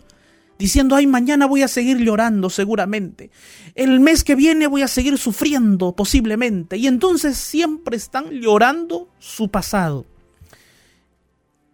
diciendo, 0.57 0.95
ay, 0.95 1.07
mañana 1.07 1.45
voy 1.45 1.61
a 1.63 1.67
seguir 1.67 1.97
llorando 1.97 2.49
seguramente, 2.49 3.31
el 3.75 3.99
mes 3.99 4.23
que 4.23 4.35
viene 4.35 4.67
voy 4.67 4.81
a 4.81 4.87
seguir 4.87 5.17
sufriendo 5.17 5.95
posiblemente, 5.95 6.77
y 6.77 6.87
entonces 6.87 7.37
siempre 7.37 7.97
están 7.97 8.29
llorando 8.31 9.09
su 9.19 9.49
pasado. 9.49 10.05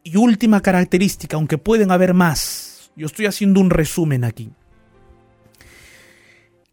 Y 0.04 0.16
última 0.18 0.62
característica, 0.62 1.38
aunque 1.38 1.58
pueden 1.58 1.92
haber 1.92 2.14
más, 2.14 2.92
yo 2.96 3.06
estoy 3.06 3.28
haciendo 3.28 3.60
un 3.60 3.70
resumen 3.70 4.24
aquí. 4.24 4.50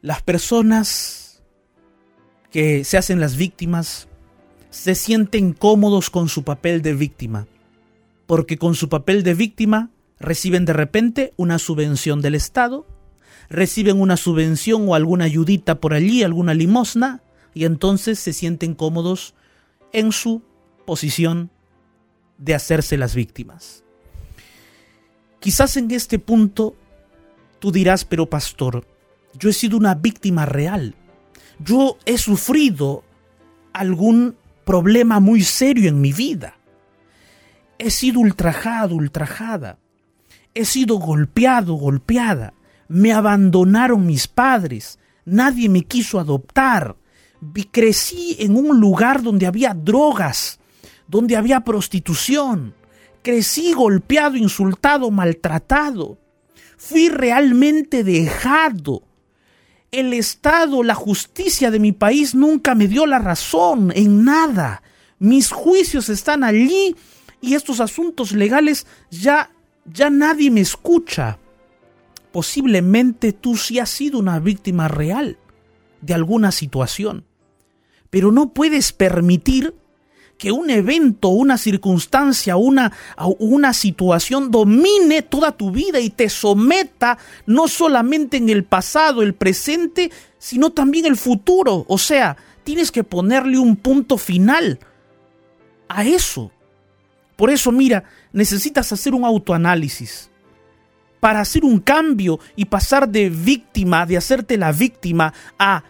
Las 0.00 0.22
personas 0.22 1.42
que 2.50 2.84
se 2.84 2.96
hacen 2.96 3.20
las 3.20 3.36
víctimas 3.36 4.08
se 4.70 4.94
sienten 4.94 5.52
cómodos 5.52 6.08
con 6.08 6.28
su 6.28 6.44
papel 6.44 6.80
de 6.80 6.94
víctima, 6.94 7.46
porque 8.26 8.56
con 8.56 8.74
su 8.74 8.88
papel 8.88 9.22
de 9.22 9.34
víctima 9.34 9.90
reciben 10.20 10.64
de 10.64 10.72
repente 10.72 11.32
una 11.36 11.58
subvención 11.58 12.20
del 12.20 12.34
Estado, 12.34 12.86
reciben 13.48 14.00
una 14.00 14.16
subvención 14.16 14.88
o 14.88 14.94
alguna 14.94 15.24
ayudita 15.24 15.80
por 15.80 15.94
allí, 15.94 16.22
alguna 16.22 16.54
limosna, 16.54 17.22
y 17.54 17.64
entonces 17.64 18.18
se 18.18 18.32
sienten 18.32 18.74
cómodos 18.74 19.34
en 19.92 20.12
su 20.12 20.42
posición 20.86 21.50
de 22.36 22.54
hacerse 22.54 22.96
las 22.96 23.14
víctimas. 23.14 23.84
Quizás 25.40 25.76
en 25.76 25.90
este 25.90 26.18
punto 26.18 26.76
tú 27.58 27.72
dirás, 27.72 28.04
pero 28.04 28.28
pastor, 28.28 28.86
yo 29.38 29.50
he 29.50 29.52
sido 29.52 29.76
una 29.76 29.94
víctima 29.94 30.46
real. 30.46 30.94
Yo 31.58 31.98
he 32.04 32.18
sufrido 32.18 33.04
algún 33.72 34.36
problema 34.64 35.20
muy 35.20 35.42
serio 35.42 35.88
en 35.88 36.00
mi 36.00 36.12
vida. 36.12 36.58
He 37.78 37.90
sido 37.90 38.20
ultrajado, 38.20 38.94
ultrajada. 38.94 39.78
He 40.54 40.64
sido 40.64 40.96
golpeado, 40.96 41.74
golpeada. 41.74 42.54
Me 42.88 43.12
abandonaron 43.12 44.06
mis 44.06 44.26
padres. 44.26 44.98
Nadie 45.24 45.68
me 45.68 45.82
quiso 45.82 46.18
adoptar. 46.18 46.96
Crecí 47.70 48.36
en 48.40 48.56
un 48.56 48.80
lugar 48.80 49.22
donde 49.22 49.46
había 49.46 49.74
drogas, 49.74 50.58
donde 51.06 51.36
había 51.36 51.60
prostitución. 51.60 52.74
Crecí 53.22 53.72
golpeado, 53.72 54.36
insultado, 54.36 55.10
maltratado. 55.10 56.18
Fui 56.76 57.08
realmente 57.08 58.04
dejado. 58.04 59.02
El 59.90 60.12
Estado, 60.12 60.82
la 60.82 60.94
justicia 60.94 61.70
de 61.70 61.78
mi 61.78 61.92
país 61.92 62.34
nunca 62.34 62.74
me 62.74 62.88
dio 62.88 63.06
la 63.06 63.18
razón 63.18 63.92
en 63.94 64.24
nada. 64.24 64.82
Mis 65.18 65.50
juicios 65.50 66.08
están 66.08 66.44
allí 66.44 66.94
y 67.40 67.54
estos 67.54 67.80
asuntos 67.80 68.32
legales 68.32 68.86
ya 69.10 69.50
ya 69.92 70.10
nadie 70.10 70.50
me 70.50 70.60
escucha. 70.60 71.38
Posiblemente 72.32 73.32
tú 73.32 73.56
sí 73.56 73.78
has 73.78 73.90
sido 73.90 74.18
una 74.18 74.38
víctima 74.38 74.88
real 74.88 75.38
de 76.00 76.14
alguna 76.14 76.52
situación, 76.52 77.24
pero 78.10 78.30
no 78.30 78.52
puedes 78.52 78.92
permitir 78.92 79.74
que 80.38 80.52
un 80.52 80.70
evento, 80.70 81.28
una 81.28 81.58
circunstancia, 81.58 82.56
una, 82.56 82.92
una 83.40 83.72
situación 83.72 84.52
domine 84.52 85.22
toda 85.22 85.52
tu 85.52 85.72
vida 85.72 85.98
y 85.98 86.10
te 86.10 86.28
someta 86.28 87.18
no 87.44 87.66
solamente 87.66 88.36
en 88.36 88.48
el 88.48 88.64
pasado, 88.64 89.22
el 89.22 89.34
presente, 89.34 90.12
sino 90.38 90.70
también 90.70 91.06
el 91.06 91.16
futuro. 91.16 91.84
O 91.88 91.98
sea, 91.98 92.36
tienes 92.62 92.92
que 92.92 93.02
ponerle 93.02 93.58
un 93.58 93.74
punto 93.74 94.16
final 94.16 94.78
a 95.88 96.04
eso. 96.04 96.52
Por 97.34 97.50
eso, 97.50 97.72
mira, 97.72 98.04
necesitas 98.32 98.92
hacer 98.92 99.14
un 99.14 99.24
autoanálisis 99.24 100.30
para 101.20 101.40
hacer 101.40 101.64
un 101.64 101.80
cambio 101.80 102.38
y 102.56 102.66
pasar 102.66 103.08
de 103.08 103.28
víctima, 103.28 104.06
de 104.06 104.16
hacerte 104.16 104.56
la 104.56 104.72
víctima, 104.72 105.32
a 105.58 105.84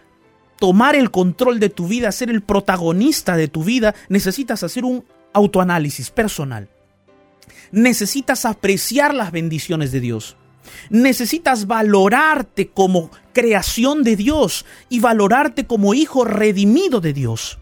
tomar 0.59 0.95
el 0.95 1.11
control 1.11 1.59
de 1.59 1.69
tu 1.69 1.87
vida, 1.87 2.11
ser 2.11 2.29
el 2.29 2.41
protagonista 2.41 3.35
de 3.37 3.47
tu 3.47 3.63
vida, 3.63 3.95
necesitas 4.09 4.63
hacer 4.63 4.83
un 4.85 5.05
autoanálisis 5.33 6.09
personal. 6.09 6.69
Necesitas 7.71 8.45
apreciar 8.45 9.13
las 9.13 9.31
bendiciones 9.31 9.91
de 9.91 9.99
Dios. 9.99 10.35
Necesitas 10.89 11.67
valorarte 11.67 12.69
como 12.69 13.09
creación 13.33 14.03
de 14.03 14.15
Dios 14.15 14.65
y 14.89 14.99
valorarte 14.99 15.65
como 15.65 15.93
hijo 15.93 16.25
redimido 16.25 16.99
de 16.99 17.13
Dios. 17.13 17.58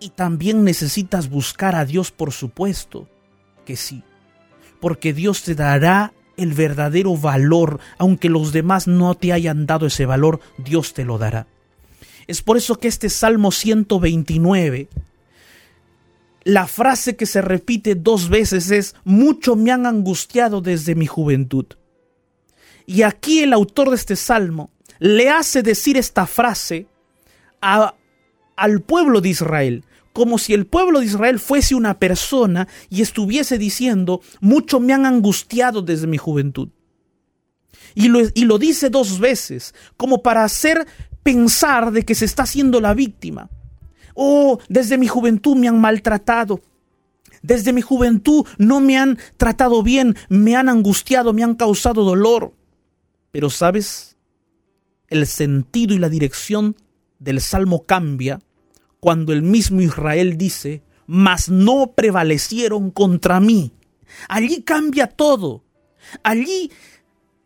Y 0.00 0.10
también 0.10 0.64
necesitas 0.64 1.28
buscar 1.28 1.74
a 1.74 1.84
Dios, 1.84 2.10
por 2.12 2.32
supuesto, 2.32 3.08
que 3.64 3.76
sí, 3.76 4.02
porque 4.80 5.12
Dios 5.12 5.42
te 5.42 5.54
dará 5.54 6.12
el 6.36 6.54
verdadero 6.54 7.16
valor, 7.16 7.80
aunque 7.98 8.28
los 8.28 8.52
demás 8.52 8.86
no 8.86 9.14
te 9.14 9.32
hayan 9.32 9.66
dado 9.66 9.86
ese 9.86 10.06
valor, 10.06 10.40
Dios 10.56 10.94
te 10.94 11.04
lo 11.04 11.18
dará. 11.18 11.48
Es 12.28 12.42
por 12.42 12.56
eso 12.56 12.76
que 12.76 12.88
este 12.88 13.10
Salmo 13.10 13.50
129, 13.50 14.88
la 16.44 16.66
frase 16.66 17.16
que 17.16 17.26
se 17.26 17.42
repite 17.42 17.94
dos 17.94 18.28
veces 18.28 18.70
es, 18.70 18.94
mucho 19.04 19.56
me 19.56 19.72
han 19.72 19.84
angustiado 19.84 20.60
desde 20.60 20.94
mi 20.94 21.06
juventud. 21.06 21.66
Y 22.86 23.02
aquí 23.02 23.40
el 23.40 23.52
autor 23.52 23.90
de 23.90 23.96
este 23.96 24.14
Salmo 24.14 24.70
le 24.98 25.28
hace 25.28 25.62
decir 25.62 25.96
esta 25.96 26.26
frase 26.26 26.86
a, 27.60 27.94
al 28.56 28.80
pueblo 28.80 29.20
de 29.20 29.30
Israel, 29.30 29.84
como 30.18 30.36
si 30.36 30.52
el 30.52 30.66
pueblo 30.66 30.98
de 30.98 31.06
Israel 31.06 31.38
fuese 31.38 31.76
una 31.76 32.00
persona 32.00 32.66
y 32.90 33.02
estuviese 33.02 33.56
diciendo, 33.56 34.20
mucho 34.40 34.80
me 34.80 34.92
han 34.92 35.06
angustiado 35.06 35.80
desde 35.80 36.08
mi 36.08 36.18
juventud. 36.18 36.70
Y 37.94 38.08
lo, 38.08 38.22
y 38.34 38.44
lo 38.44 38.58
dice 38.58 38.90
dos 38.90 39.20
veces, 39.20 39.76
como 39.96 40.20
para 40.20 40.42
hacer 40.42 40.88
pensar 41.22 41.92
de 41.92 42.04
que 42.04 42.16
se 42.16 42.24
está 42.24 42.42
haciendo 42.42 42.80
la 42.80 42.94
víctima. 42.94 43.48
Oh, 44.12 44.58
desde 44.68 44.98
mi 44.98 45.06
juventud 45.06 45.54
me 45.54 45.68
han 45.68 45.80
maltratado. 45.80 46.62
Desde 47.40 47.72
mi 47.72 47.80
juventud 47.80 48.44
no 48.58 48.80
me 48.80 48.98
han 48.98 49.20
tratado 49.36 49.84
bien, 49.84 50.16
me 50.28 50.56
han 50.56 50.68
angustiado, 50.68 51.32
me 51.32 51.44
han 51.44 51.54
causado 51.54 52.02
dolor. 52.02 52.54
Pero 53.30 53.50
sabes, 53.50 54.16
el 55.06 55.28
sentido 55.28 55.94
y 55.94 55.98
la 55.98 56.08
dirección 56.08 56.74
del 57.20 57.40
salmo 57.40 57.86
cambia 57.86 58.40
cuando 59.00 59.32
el 59.32 59.42
mismo 59.42 59.80
Israel 59.80 60.36
dice, 60.36 60.82
mas 61.06 61.48
no 61.48 61.92
prevalecieron 61.94 62.90
contra 62.90 63.40
mí. 63.40 63.72
Allí 64.28 64.62
cambia 64.62 65.06
todo. 65.06 65.64
Allí 66.22 66.70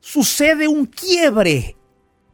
sucede 0.00 0.68
un 0.68 0.86
quiebre 0.86 1.76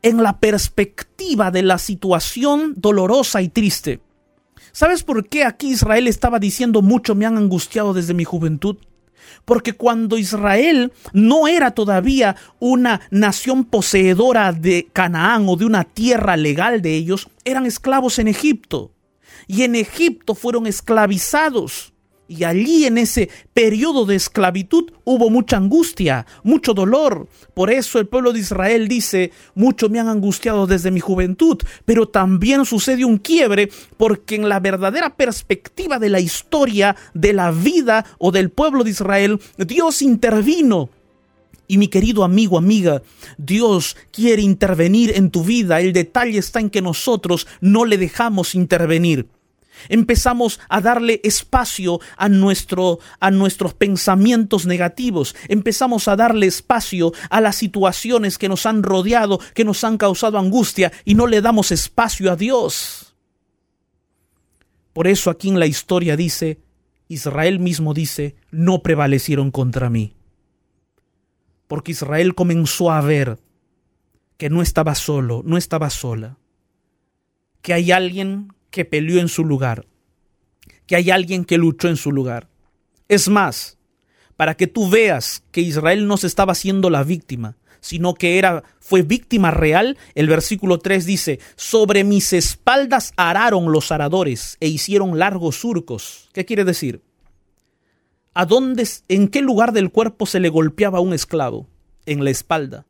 en 0.03 0.23
la 0.23 0.39
perspectiva 0.39 1.51
de 1.51 1.63
la 1.63 1.79
situación 1.79 2.75
dolorosa 2.77 3.43
y 3.43 3.49
triste. 3.49 4.01
¿Sabes 4.73 5.03
por 5.03 5.29
qué 5.29 5.45
aquí 5.45 5.71
Israel 5.71 6.07
estaba 6.07 6.39
diciendo 6.39 6.83
mucho 6.83 7.15
me 7.15 7.27
han 7.27 7.37
angustiado 7.37 7.95
desde 7.95 8.15
mi 8.15 8.25
juventud? 8.25 8.77
Porque 9.45 9.75
cuando 9.75 10.17
Israel 10.17 10.93
no 11.13 11.49
era 11.49 11.73
todavía 11.73 12.37
una 12.61 13.01
nación 13.11 13.65
poseedora 13.65 14.53
de 14.53 14.89
Canaán 14.93 15.47
o 15.49 15.57
de 15.57 15.65
una 15.65 15.85
tierra 15.85 16.37
legal 16.37 16.81
de 16.81 16.95
ellos, 16.95 17.29
eran 17.45 17.67
esclavos 17.67 18.19
en 18.19 18.29
Egipto 18.29 18.93
y 19.47 19.63
en 19.63 19.75
Egipto 19.75 20.35
fueron 20.35 20.67
esclavizados. 20.67 21.93
Y 22.31 22.45
allí 22.45 22.85
en 22.85 22.99
ese 22.99 23.31
periodo 23.55 24.05
de 24.05 24.15
esclavitud 24.15 24.93
hubo 25.05 25.31
mucha 25.31 25.57
angustia, 25.57 26.27
mucho 26.43 26.75
dolor. 26.75 27.27
Por 27.55 27.71
eso 27.71 27.99
el 27.99 28.07
pueblo 28.07 28.35
de 28.35 28.41
Israel 28.41 28.87
dice, 28.87 29.33
mucho 29.55 29.89
me 29.89 29.99
han 29.99 30.09
angustiado 30.09 30.67
desde 30.67 30.91
mi 30.91 31.01
juventud, 31.01 31.57
pero 31.87 32.07
también 32.07 32.67
sucede 32.67 33.07
un 33.07 33.17
quiebre 33.17 33.71
porque 33.97 34.35
en 34.35 34.51
la 34.51 34.61
verdadera 34.61 35.17
perspectiva 35.17 35.99
de 35.99 36.11
la 36.11 36.21
historia, 36.21 36.97
de 37.15 37.33
la 37.33 37.51
vida 37.51 38.05
o 38.19 38.31
del 38.31 38.51
pueblo 38.51 38.85
de 38.85 38.91
Israel, 38.91 39.41
Dios 39.57 40.03
intervino 40.03 40.91
y 41.69 41.79
mi 41.79 41.89
querido 41.89 42.25
amigo, 42.25 42.59
amiga, 42.59 43.03
Dios 43.37 43.97
quiere 44.11 44.43
intervenir 44.43 45.13
en 45.15 45.31
tu 45.31 45.45
vida. 45.45 45.81
El 45.81 45.93
detalle 45.93 46.39
está 46.39 46.61
en 46.61 46.71
que 46.71 46.83
nosotros 46.83 47.47
no 47.61 47.85
le 47.85 47.99
dejamos 47.99 48.55
intervenir. 48.55 49.29
Empezamos 49.89 50.59
a 50.69 50.81
darle 50.81 51.21
espacio 51.23 52.01
a, 52.17 52.29
nuestro, 52.29 52.99
a 53.21 53.31
nuestros 53.31 53.75
pensamientos 53.75 54.67
negativos. 54.67 55.37
Empezamos 55.47 56.09
a 56.09 56.17
darle 56.17 56.47
espacio 56.47 57.13
a 57.31 57.41
las 57.41 57.57
situaciones 57.57 58.39
que 58.39 58.49
nos 58.49 58.67
han 58.67 58.83
rodeado, 58.83 59.39
que 59.55 59.65
nos 59.65 59.85
han 59.85 59.99
causado 59.99 60.39
angustia 60.39 60.91
y 61.05 61.15
no 61.15 61.27
le 61.27 61.41
damos 61.41 61.71
espacio 61.71 62.33
a 62.33 62.37
Dios. 62.37 63.15
Por 64.95 65.07
eso 65.07 65.31
aquí 65.31 65.49
en 65.49 65.61
la 65.61 65.67
historia 65.67 66.17
dice, 66.17 66.59
Israel 67.07 67.61
mismo 67.61 67.95
dice, 67.95 68.35
no 68.51 68.83
prevalecieron 68.83 69.53
contra 69.53 69.91
mí. 69.91 70.18
Porque 71.69 71.93
Israel 71.93 72.35
comenzó 72.35 72.91
a 72.91 73.01
ver 73.01 73.39
que 74.37 74.51
no 74.51 74.63
estaba 74.63 74.95
solo, 74.95 75.43
no 75.45 75.57
estaba 75.57 75.91
sola, 75.91 76.39
que 77.63 77.75
hay 77.75 77.93
alguien 77.93 78.53
que 78.71 78.85
peleó 78.85 79.21
en 79.21 79.29
su 79.29 79.45
lugar, 79.45 79.87
que 80.87 80.97
hay 80.97 81.11
alguien 81.11 81.45
que 81.45 81.59
luchó 81.59 81.89
en 81.89 81.97
su 81.97 82.11
lugar. 82.11 82.49
Es 83.09 83.29
más, 83.29 83.79
para 84.37 84.57
que 84.57 84.67
tú 84.67 84.89
veas 84.89 85.43
que 85.51 85.61
Israel 85.61 86.07
no 86.07 86.17
se 86.17 86.27
estaba 86.27 86.53
haciendo 86.53 86.91
la 86.91 87.03
víctima, 87.03 87.57
sino 87.81 88.15
que 88.15 88.39
era 88.39 88.65
fue 88.81 89.03
víctima 89.03 89.51
real, 89.51 89.99
el 90.15 90.29
versículo 90.29 90.79
3 90.79 91.05
dice, 91.05 91.41
"Sobre 91.57 92.05
mis 92.05 92.33
espaldas 92.33 93.13
araron 93.17 93.73
los 93.73 93.93
aradores 93.93 94.57
e 94.61 94.69
hicieron 94.69 95.19
largos 95.19 95.57
surcos." 95.57 96.29
¿Qué 96.33 96.45
quiere 96.45 96.65
decir? 96.65 97.03
¿A 98.39 98.47
dónde 98.47 98.89
en 99.09 99.27
qué 99.27 99.43
lugar 99.43 99.73
del 99.73 99.91
cuerpo 99.91 100.25
se 100.25 100.39
le 100.39 100.49
golpeaba 100.49 100.99
a 100.99 101.01
un 101.01 101.13
esclavo? 101.13 101.67
En 102.07 102.23
la 102.23 102.31
espalda. 102.31 102.87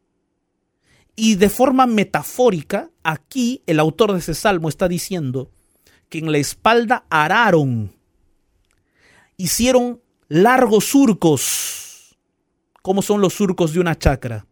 Y 1.17 1.37
de 1.37 1.49
forma 1.49 1.87
metafórica, 1.87 2.91
aquí 3.03 3.63
el 3.67 3.81
autor 3.81 4.13
de 4.13 4.19
ese 4.19 4.35
salmo 4.35 4.69
está 4.69 4.89
diciendo 4.89 5.51
que 6.11 6.19
en 6.19 6.31
la 6.31 6.37
espalda 6.37 7.07
araron, 7.09 7.95
hicieron 9.39 10.03
largos 10.29 10.85
surcos. 10.85 12.15
¿Cómo 12.83 13.01
son 13.01 13.23
los 13.23 13.33
surcos 13.33 13.73
de 13.73 13.81
una 13.81 13.97
chacra? 13.97 14.45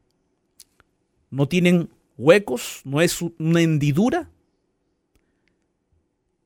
No 1.29 1.47
tienen 1.47 1.91
huecos, 2.17 2.81
no 2.85 3.03
es 3.03 3.21
una 3.21 3.61
hendidura. 3.61 4.31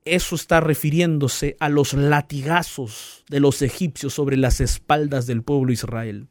Eso 0.04 0.34
está 0.34 0.60
refiriéndose 0.60 1.56
a 1.60 1.68
los 1.68 1.92
latigazos 1.92 3.24
de 3.28 3.40
los 3.40 3.60
egipcios 3.62 4.14
sobre 4.14 4.36
las 4.36 4.60
espaldas 4.60 5.26
del 5.26 5.42
pueblo 5.42 5.72
Israel. 5.72 6.28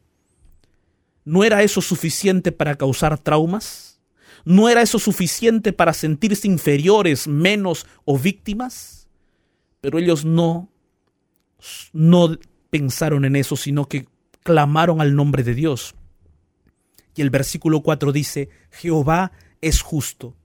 ¿No 1.24 1.44
era 1.44 1.62
eso 1.62 1.82
suficiente 1.82 2.52
para 2.52 2.76
causar 2.76 3.20
traumas? 3.20 4.02
¿No 4.46 4.70
era 4.70 4.82
eso 4.82 4.98
suficiente 4.98 5.74
para 5.74 5.94
sentirse 5.94 6.48
inferiores, 6.48 7.28
menos 7.28 7.86
o 8.06 8.18
víctimas? 8.18 9.08
Pero 9.82 10.00
ellos 10.00 10.26
no, 10.26 10.72
no 11.94 12.38
pensaron 12.70 13.26
en 13.26 13.36
eso, 13.36 13.56
sino 13.56 13.88
que 13.88 14.08
clamaron 14.44 15.02
al 15.02 15.16
nombre 15.16 15.44
de 15.44 15.54
Dios. 15.54 15.94
Y 17.16 17.22
el 17.22 17.30
versículo 17.30 17.82
4 17.82 18.12
dice, 18.12 18.50
Jehová 18.72 19.32
es 19.62 19.82
justo. 19.82 20.36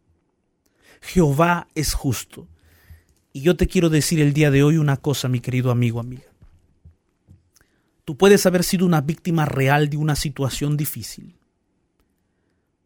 Jehová 1.00 1.68
es 1.74 1.94
justo. 1.94 2.48
Y 3.36 3.40
yo 3.40 3.56
te 3.56 3.66
quiero 3.66 3.90
decir 3.90 4.20
el 4.20 4.32
día 4.32 4.52
de 4.52 4.62
hoy 4.62 4.76
una 4.76 4.96
cosa, 4.96 5.28
mi 5.28 5.40
querido 5.40 5.72
amigo, 5.72 5.98
amiga. 5.98 6.22
Tú 8.04 8.16
puedes 8.16 8.46
haber 8.46 8.62
sido 8.62 8.86
una 8.86 9.00
víctima 9.00 9.44
real 9.44 9.90
de 9.90 9.96
una 9.96 10.14
situación 10.14 10.76
difícil. 10.76 11.34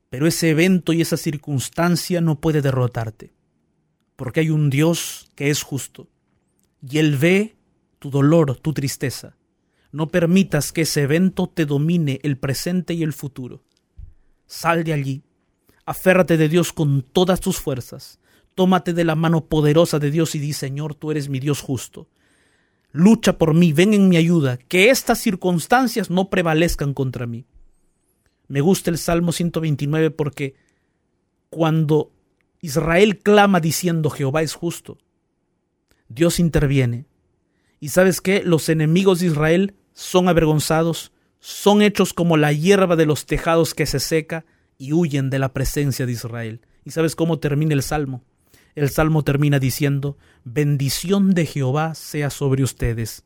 Pero 0.08 0.26
ese 0.26 0.48
evento 0.48 0.94
y 0.94 1.02
esa 1.02 1.18
circunstancia 1.18 2.22
no 2.22 2.40
puede 2.40 2.62
derrotarte, 2.62 3.34
porque 4.16 4.40
hay 4.40 4.48
un 4.48 4.70
Dios 4.70 5.30
que 5.34 5.50
es 5.50 5.62
justo, 5.62 6.08
y 6.80 6.96
Él 6.96 7.18
ve 7.18 7.56
tu 7.98 8.08
dolor, 8.08 8.56
tu 8.56 8.72
tristeza. 8.72 9.36
No 9.92 10.08
permitas 10.08 10.72
que 10.72 10.82
ese 10.82 11.02
evento 11.02 11.46
te 11.46 11.66
domine 11.66 12.20
el 12.22 12.38
presente 12.38 12.94
y 12.94 13.02
el 13.02 13.12
futuro. 13.12 13.64
Sal 14.46 14.82
de 14.82 14.94
allí, 14.94 15.22
aférrate 15.84 16.38
de 16.38 16.48
Dios 16.48 16.72
con 16.72 17.02
todas 17.02 17.40
tus 17.40 17.58
fuerzas, 17.58 18.18
Tómate 18.58 18.92
de 18.92 19.04
la 19.04 19.14
mano 19.14 19.44
poderosa 19.44 20.00
de 20.00 20.10
Dios 20.10 20.34
y 20.34 20.40
di, 20.40 20.52
Señor, 20.52 20.96
tú 20.96 21.12
eres 21.12 21.28
mi 21.28 21.38
Dios 21.38 21.60
justo. 21.60 22.08
Lucha 22.90 23.38
por 23.38 23.54
mí, 23.54 23.72
ven 23.72 23.94
en 23.94 24.08
mi 24.08 24.16
ayuda, 24.16 24.56
que 24.56 24.90
estas 24.90 25.20
circunstancias 25.20 26.10
no 26.10 26.28
prevalezcan 26.28 26.92
contra 26.92 27.28
mí. 27.28 27.46
Me 28.48 28.60
gusta 28.60 28.90
el 28.90 28.98
Salmo 28.98 29.30
129 29.30 30.10
porque 30.10 30.56
cuando 31.50 32.10
Israel 32.60 33.20
clama 33.20 33.60
diciendo 33.60 34.10
Jehová 34.10 34.42
es 34.42 34.54
justo, 34.54 34.98
Dios 36.08 36.40
interviene. 36.40 37.06
Y 37.78 37.90
sabes 37.90 38.20
qué? 38.20 38.42
Los 38.42 38.68
enemigos 38.68 39.20
de 39.20 39.26
Israel 39.26 39.76
son 39.92 40.28
avergonzados, 40.28 41.12
son 41.38 41.80
hechos 41.80 42.12
como 42.12 42.36
la 42.36 42.52
hierba 42.52 42.96
de 42.96 43.06
los 43.06 43.24
tejados 43.24 43.72
que 43.72 43.86
se 43.86 44.00
seca 44.00 44.44
y 44.78 44.94
huyen 44.94 45.30
de 45.30 45.38
la 45.38 45.52
presencia 45.52 46.06
de 46.06 46.12
Israel. 46.12 46.60
¿Y 46.84 46.90
sabes 46.90 47.14
cómo 47.14 47.38
termina 47.38 47.72
el 47.72 47.84
salmo? 47.84 48.24
El 48.78 48.90
salmo 48.90 49.24
termina 49.24 49.58
diciendo, 49.58 50.16
bendición 50.44 51.34
de 51.34 51.46
Jehová 51.46 51.96
sea 51.96 52.30
sobre 52.30 52.62
ustedes. 52.62 53.24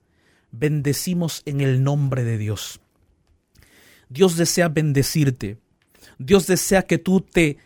Bendecimos 0.50 1.42
en 1.44 1.60
el 1.60 1.84
nombre 1.84 2.24
de 2.24 2.38
Dios. 2.38 2.80
Dios 4.08 4.38
desea 4.38 4.70
bendecirte. 4.70 5.58
Dios 6.16 6.46
desea 6.46 6.84
que 6.84 6.96
tú 6.96 7.20
te, 7.20 7.58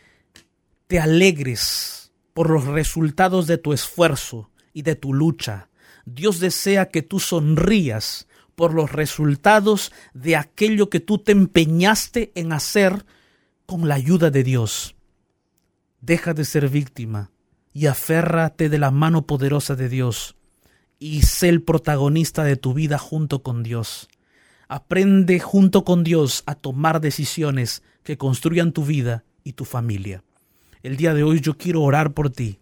te 0.89 0.99
alegres 0.99 2.11
por 2.35 2.51
los 2.51 2.65
resultados 2.65 3.47
de 3.47 3.57
tu 3.57 3.73
esfuerzo 3.73 4.51
y 4.73 4.83
de 4.83 4.97
tu 4.97 5.15
lucha. 5.15 5.69
Dios 6.07 6.41
desea 6.41 6.89
que 6.89 7.03
tú 7.03 7.21
sonrías 7.21 8.27
por 8.57 8.75
los 8.75 8.91
resultados 8.91 9.93
de 10.13 10.35
aquello 10.35 10.91
que 10.91 10.99
tú 10.99 11.19
te 11.19 11.31
empeñaste 11.31 12.33
en 12.35 12.53
hacer 12.53 13.07
con 13.65 13.87
la 13.87 13.95
ayuda 13.95 14.33
de 14.33 14.43
Dios. 14.43 14.97
Deja 16.01 16.35
de 16.35 16.45
ser 16.45 16.69
víctima 16.69 17.31
y 17.77 17.89
aférrate 17.89 18.71
de 18.71 18.79
la 18.79 18.91
mano 18.91 19.27
poderosa 19.27 19.77
de 19.77 19.91
Dios 19.91 20.35
y 20.99 21.23
sé 21.23 21.51
el 21.51 21.61
protagonista 21.63 22.43
de 22.43 22.57
tu 22.57 22.73
vida 22.73 22.97
junto 22.97 23.43
con 23.43 23.63
Dios. 23.63 24.09
Aprende 24.67 25.41
junto 25.41 25.85
con 25.85 26.03
Dios 26.03 26.43
a 26.47 26.55
tomar 26.55 27.03
decisiones 27.03 27.83
que 28.03 28.17
construyan 28.17 28.73
tu 28.73 28.87
vida 28.87 29.25
y 29.45 29.53
tu 29.53 29.67
familia. 29.67 30.25
El 30.83 30.97
día 30.97 31.13
de 31.13 31.23
hoy 31.23 31.41
yo 31.41 31.59
quiero 31.59 31.83
orar 31.83 32.15
por 32.15 32.31
ti 32.31 32.61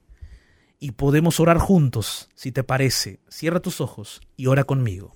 y 0.80 0.90
podemos 0.90 1.38
orar 1.38 1.58
juntos, 1.58 2.28
si 2.34 2.50
te 2.50 2.64
parece. 2.64 3.20
Cierra 3.28 3.60
tus 3.60 3.80
ojos 3.80 4.20
y 4.36 4.48
ora 4.48 4.64
conmigo. 4.64 5.14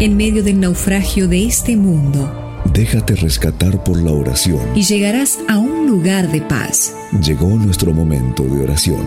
En 0.00 0.18
medio 0.18 0.44
del 0.44 0.60
naufragio 0.60 1.28
de 1.28 1.46
este 1.46 1.78
mundo, 1.78 2.30
Déjate 2.74 3.16
rescatar 3.16 3.82
por 3.82 3.96
la 4.02 4.12
oración. 4.12 4.60
y 4.76 4.82
llegarás 4.82 5.38
a 5.48 5.56
un 5.56 5.79
lugar 5.90 6.30
de 6.30 6.40
paz. 6.42 6.94
Llegó 7.20 7.48
nuestro 7.48 7.92
momento 7.92 8.44
de 8.44 8.62
oración. 8.62 9.04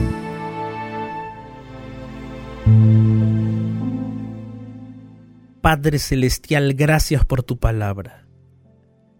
Padre 5.61 5.97
Celestial, 5.97 6.73
gracias 6.73 7.23
por 7.23 7.41
tu 7.41 7.57
palabra. 7.57 8.27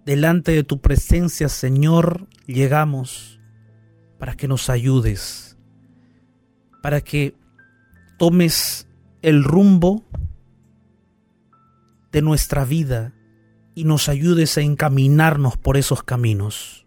Delante 0.06 0.52
de 0.52 0.66
tu 0.66 0.82
presencia, 0.82 1.48
Señor, 1.48 2.28
llegamos 2.48 3.40
para 4.20 4.36
que 4.36 4.50
nos 4.50 4.70
ayudes, 4.70 5.58
para 6.82 7.00
que 7.00 7.34
tomes 8.20 8.90
el 9.22 9.42
rumbo 9.42 10.04
de 12.12 12.22
nuestra 12.22 12.66
vida 12.66 13.14
y 13.74 13.86
nos 13.86 14.10
ayudes 14.10 14.58
a 14.58 14.62
encaminarnos 14.62 15.56
por 15.56 15.78
esos 15.78 16.04
caminos. 16.04 16.84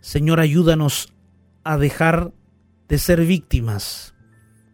Señor, 0.00 0.40
ayúdanos 0.40 1.12
a 1.64 1.76
dejar 1.76 2.32
de 2.88 2.98
ser 2.98 3.24
víctimas 3.24 4.14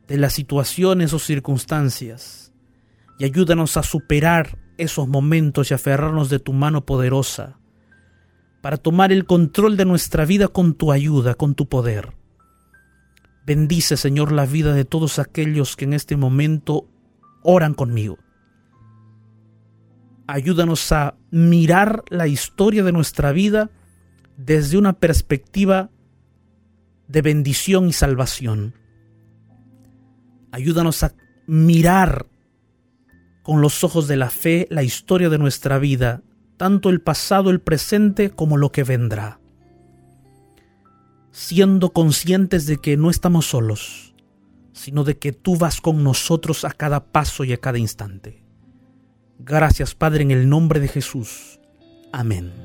de 0.07 0.19
las 0.19 0.35
situaciones 0.35 1.13
o 1.13 1.19
circunstancias 1.19 2.53
y 3.19 3.25
ayúdanos 3.25 3.77
a 3.77 3.83
superar 3.83 4.59
esos 4.77 5.09
momentos 5.09 5.71
y 5.71 5.75
aferrarnos 5.75 6.29
de 6.29 6.39
tu 6.39 6.53
mano 6.53 6.85
poderosa 6.85 7.59
para 8.61 8.77
tomar 8.77 9.13
el 9.13 9.25
control 9.25 9.77
de 9.77 9.85
nuestra 9.85 10.25
vida 10.25 10.49
con 10.49 10.75
tu 10.75 10.93
ayuda, 10.93 11.35
con 11.35 11.55
tu 11.55 11.69
poder. 11.69 12.13
Bendice, 13.47 13.97
Señor, 13.97 14.33
la 14.33 14.47
vida 14.47 14.73
de 14.73 14.85
todos 14.85 15.19
aquellos 15.19 15.77
que 15.77 15.85
en 15.85 15.93
este 15.93 16.17
momento 16.17 16.89
oran 17.43 17.75
conmigo. 17.75 18.19
Ayúdanos 20.27 20.91
a 20.93 21.17
mirar 21.31 22.05
la 22.09 22.27
historia 22.27 22.83
de 22.83 22.93
nuestra 22.93 23.33
vida 23.33 23.71
desde 24.37 24.79
una 24.79 24.95
perspectiva 24.95 25.91
de 27.09 27.23
bendición 27.23 27.89
y 27.89 27.93
salvación. 27.93 28.75
Ayúdanos 30.51 31.03
a 31.03 31.15
mirar 31.47 32.27
con 33.43 33.61
los 33.61 33.85
ojos 33.85 34.09
de 34.09 34.17
la 34.17 34.31
fe 34.31 34.67
la 34.71 34.83
historia 34.83 35.29
de 35.29 35.39
nuestra 35.39 35.79
vida, 35.79 36.23
tanto 36.57 36.89
el 36.89 37.01
pasado, 37.01 37.51
el 37.51 37.61
presente, 37.61 38.31
como 38.31 38.57
lo 38.57 38.73
que 38.73 38.85
vendrá. 38.85 39.39
Siendo 41.31 41.93
conscientes 41.93 42.67
de 42.67 42.79
que 42.79 42.97
no 42.97 43.11
estamos 43.11 43.47
solos, 43.47 44.15
sino 44.73 45.05
de 45.05 45.19
que 45.19 45.33
tú 45.33 45.57
vas 45.57 45.81
con 45.81 46.03
nosotros 46.03 46.65
a 46.65 46.71
cada 46.71 47.05
paso 47.05 47.45
y 47.45 47.53
a 47.53 47.59
cada 47.59 47.79
instante. 47.79 48.43
Gracias 49.39 49.95
Padre 49.95 50.23
en 50.23 50.31
el 50.31 50.49
nombre 50.49 50.81
de 50.81 50.89
Jesús. 50.89 51.61
Amén. 52.13 52.65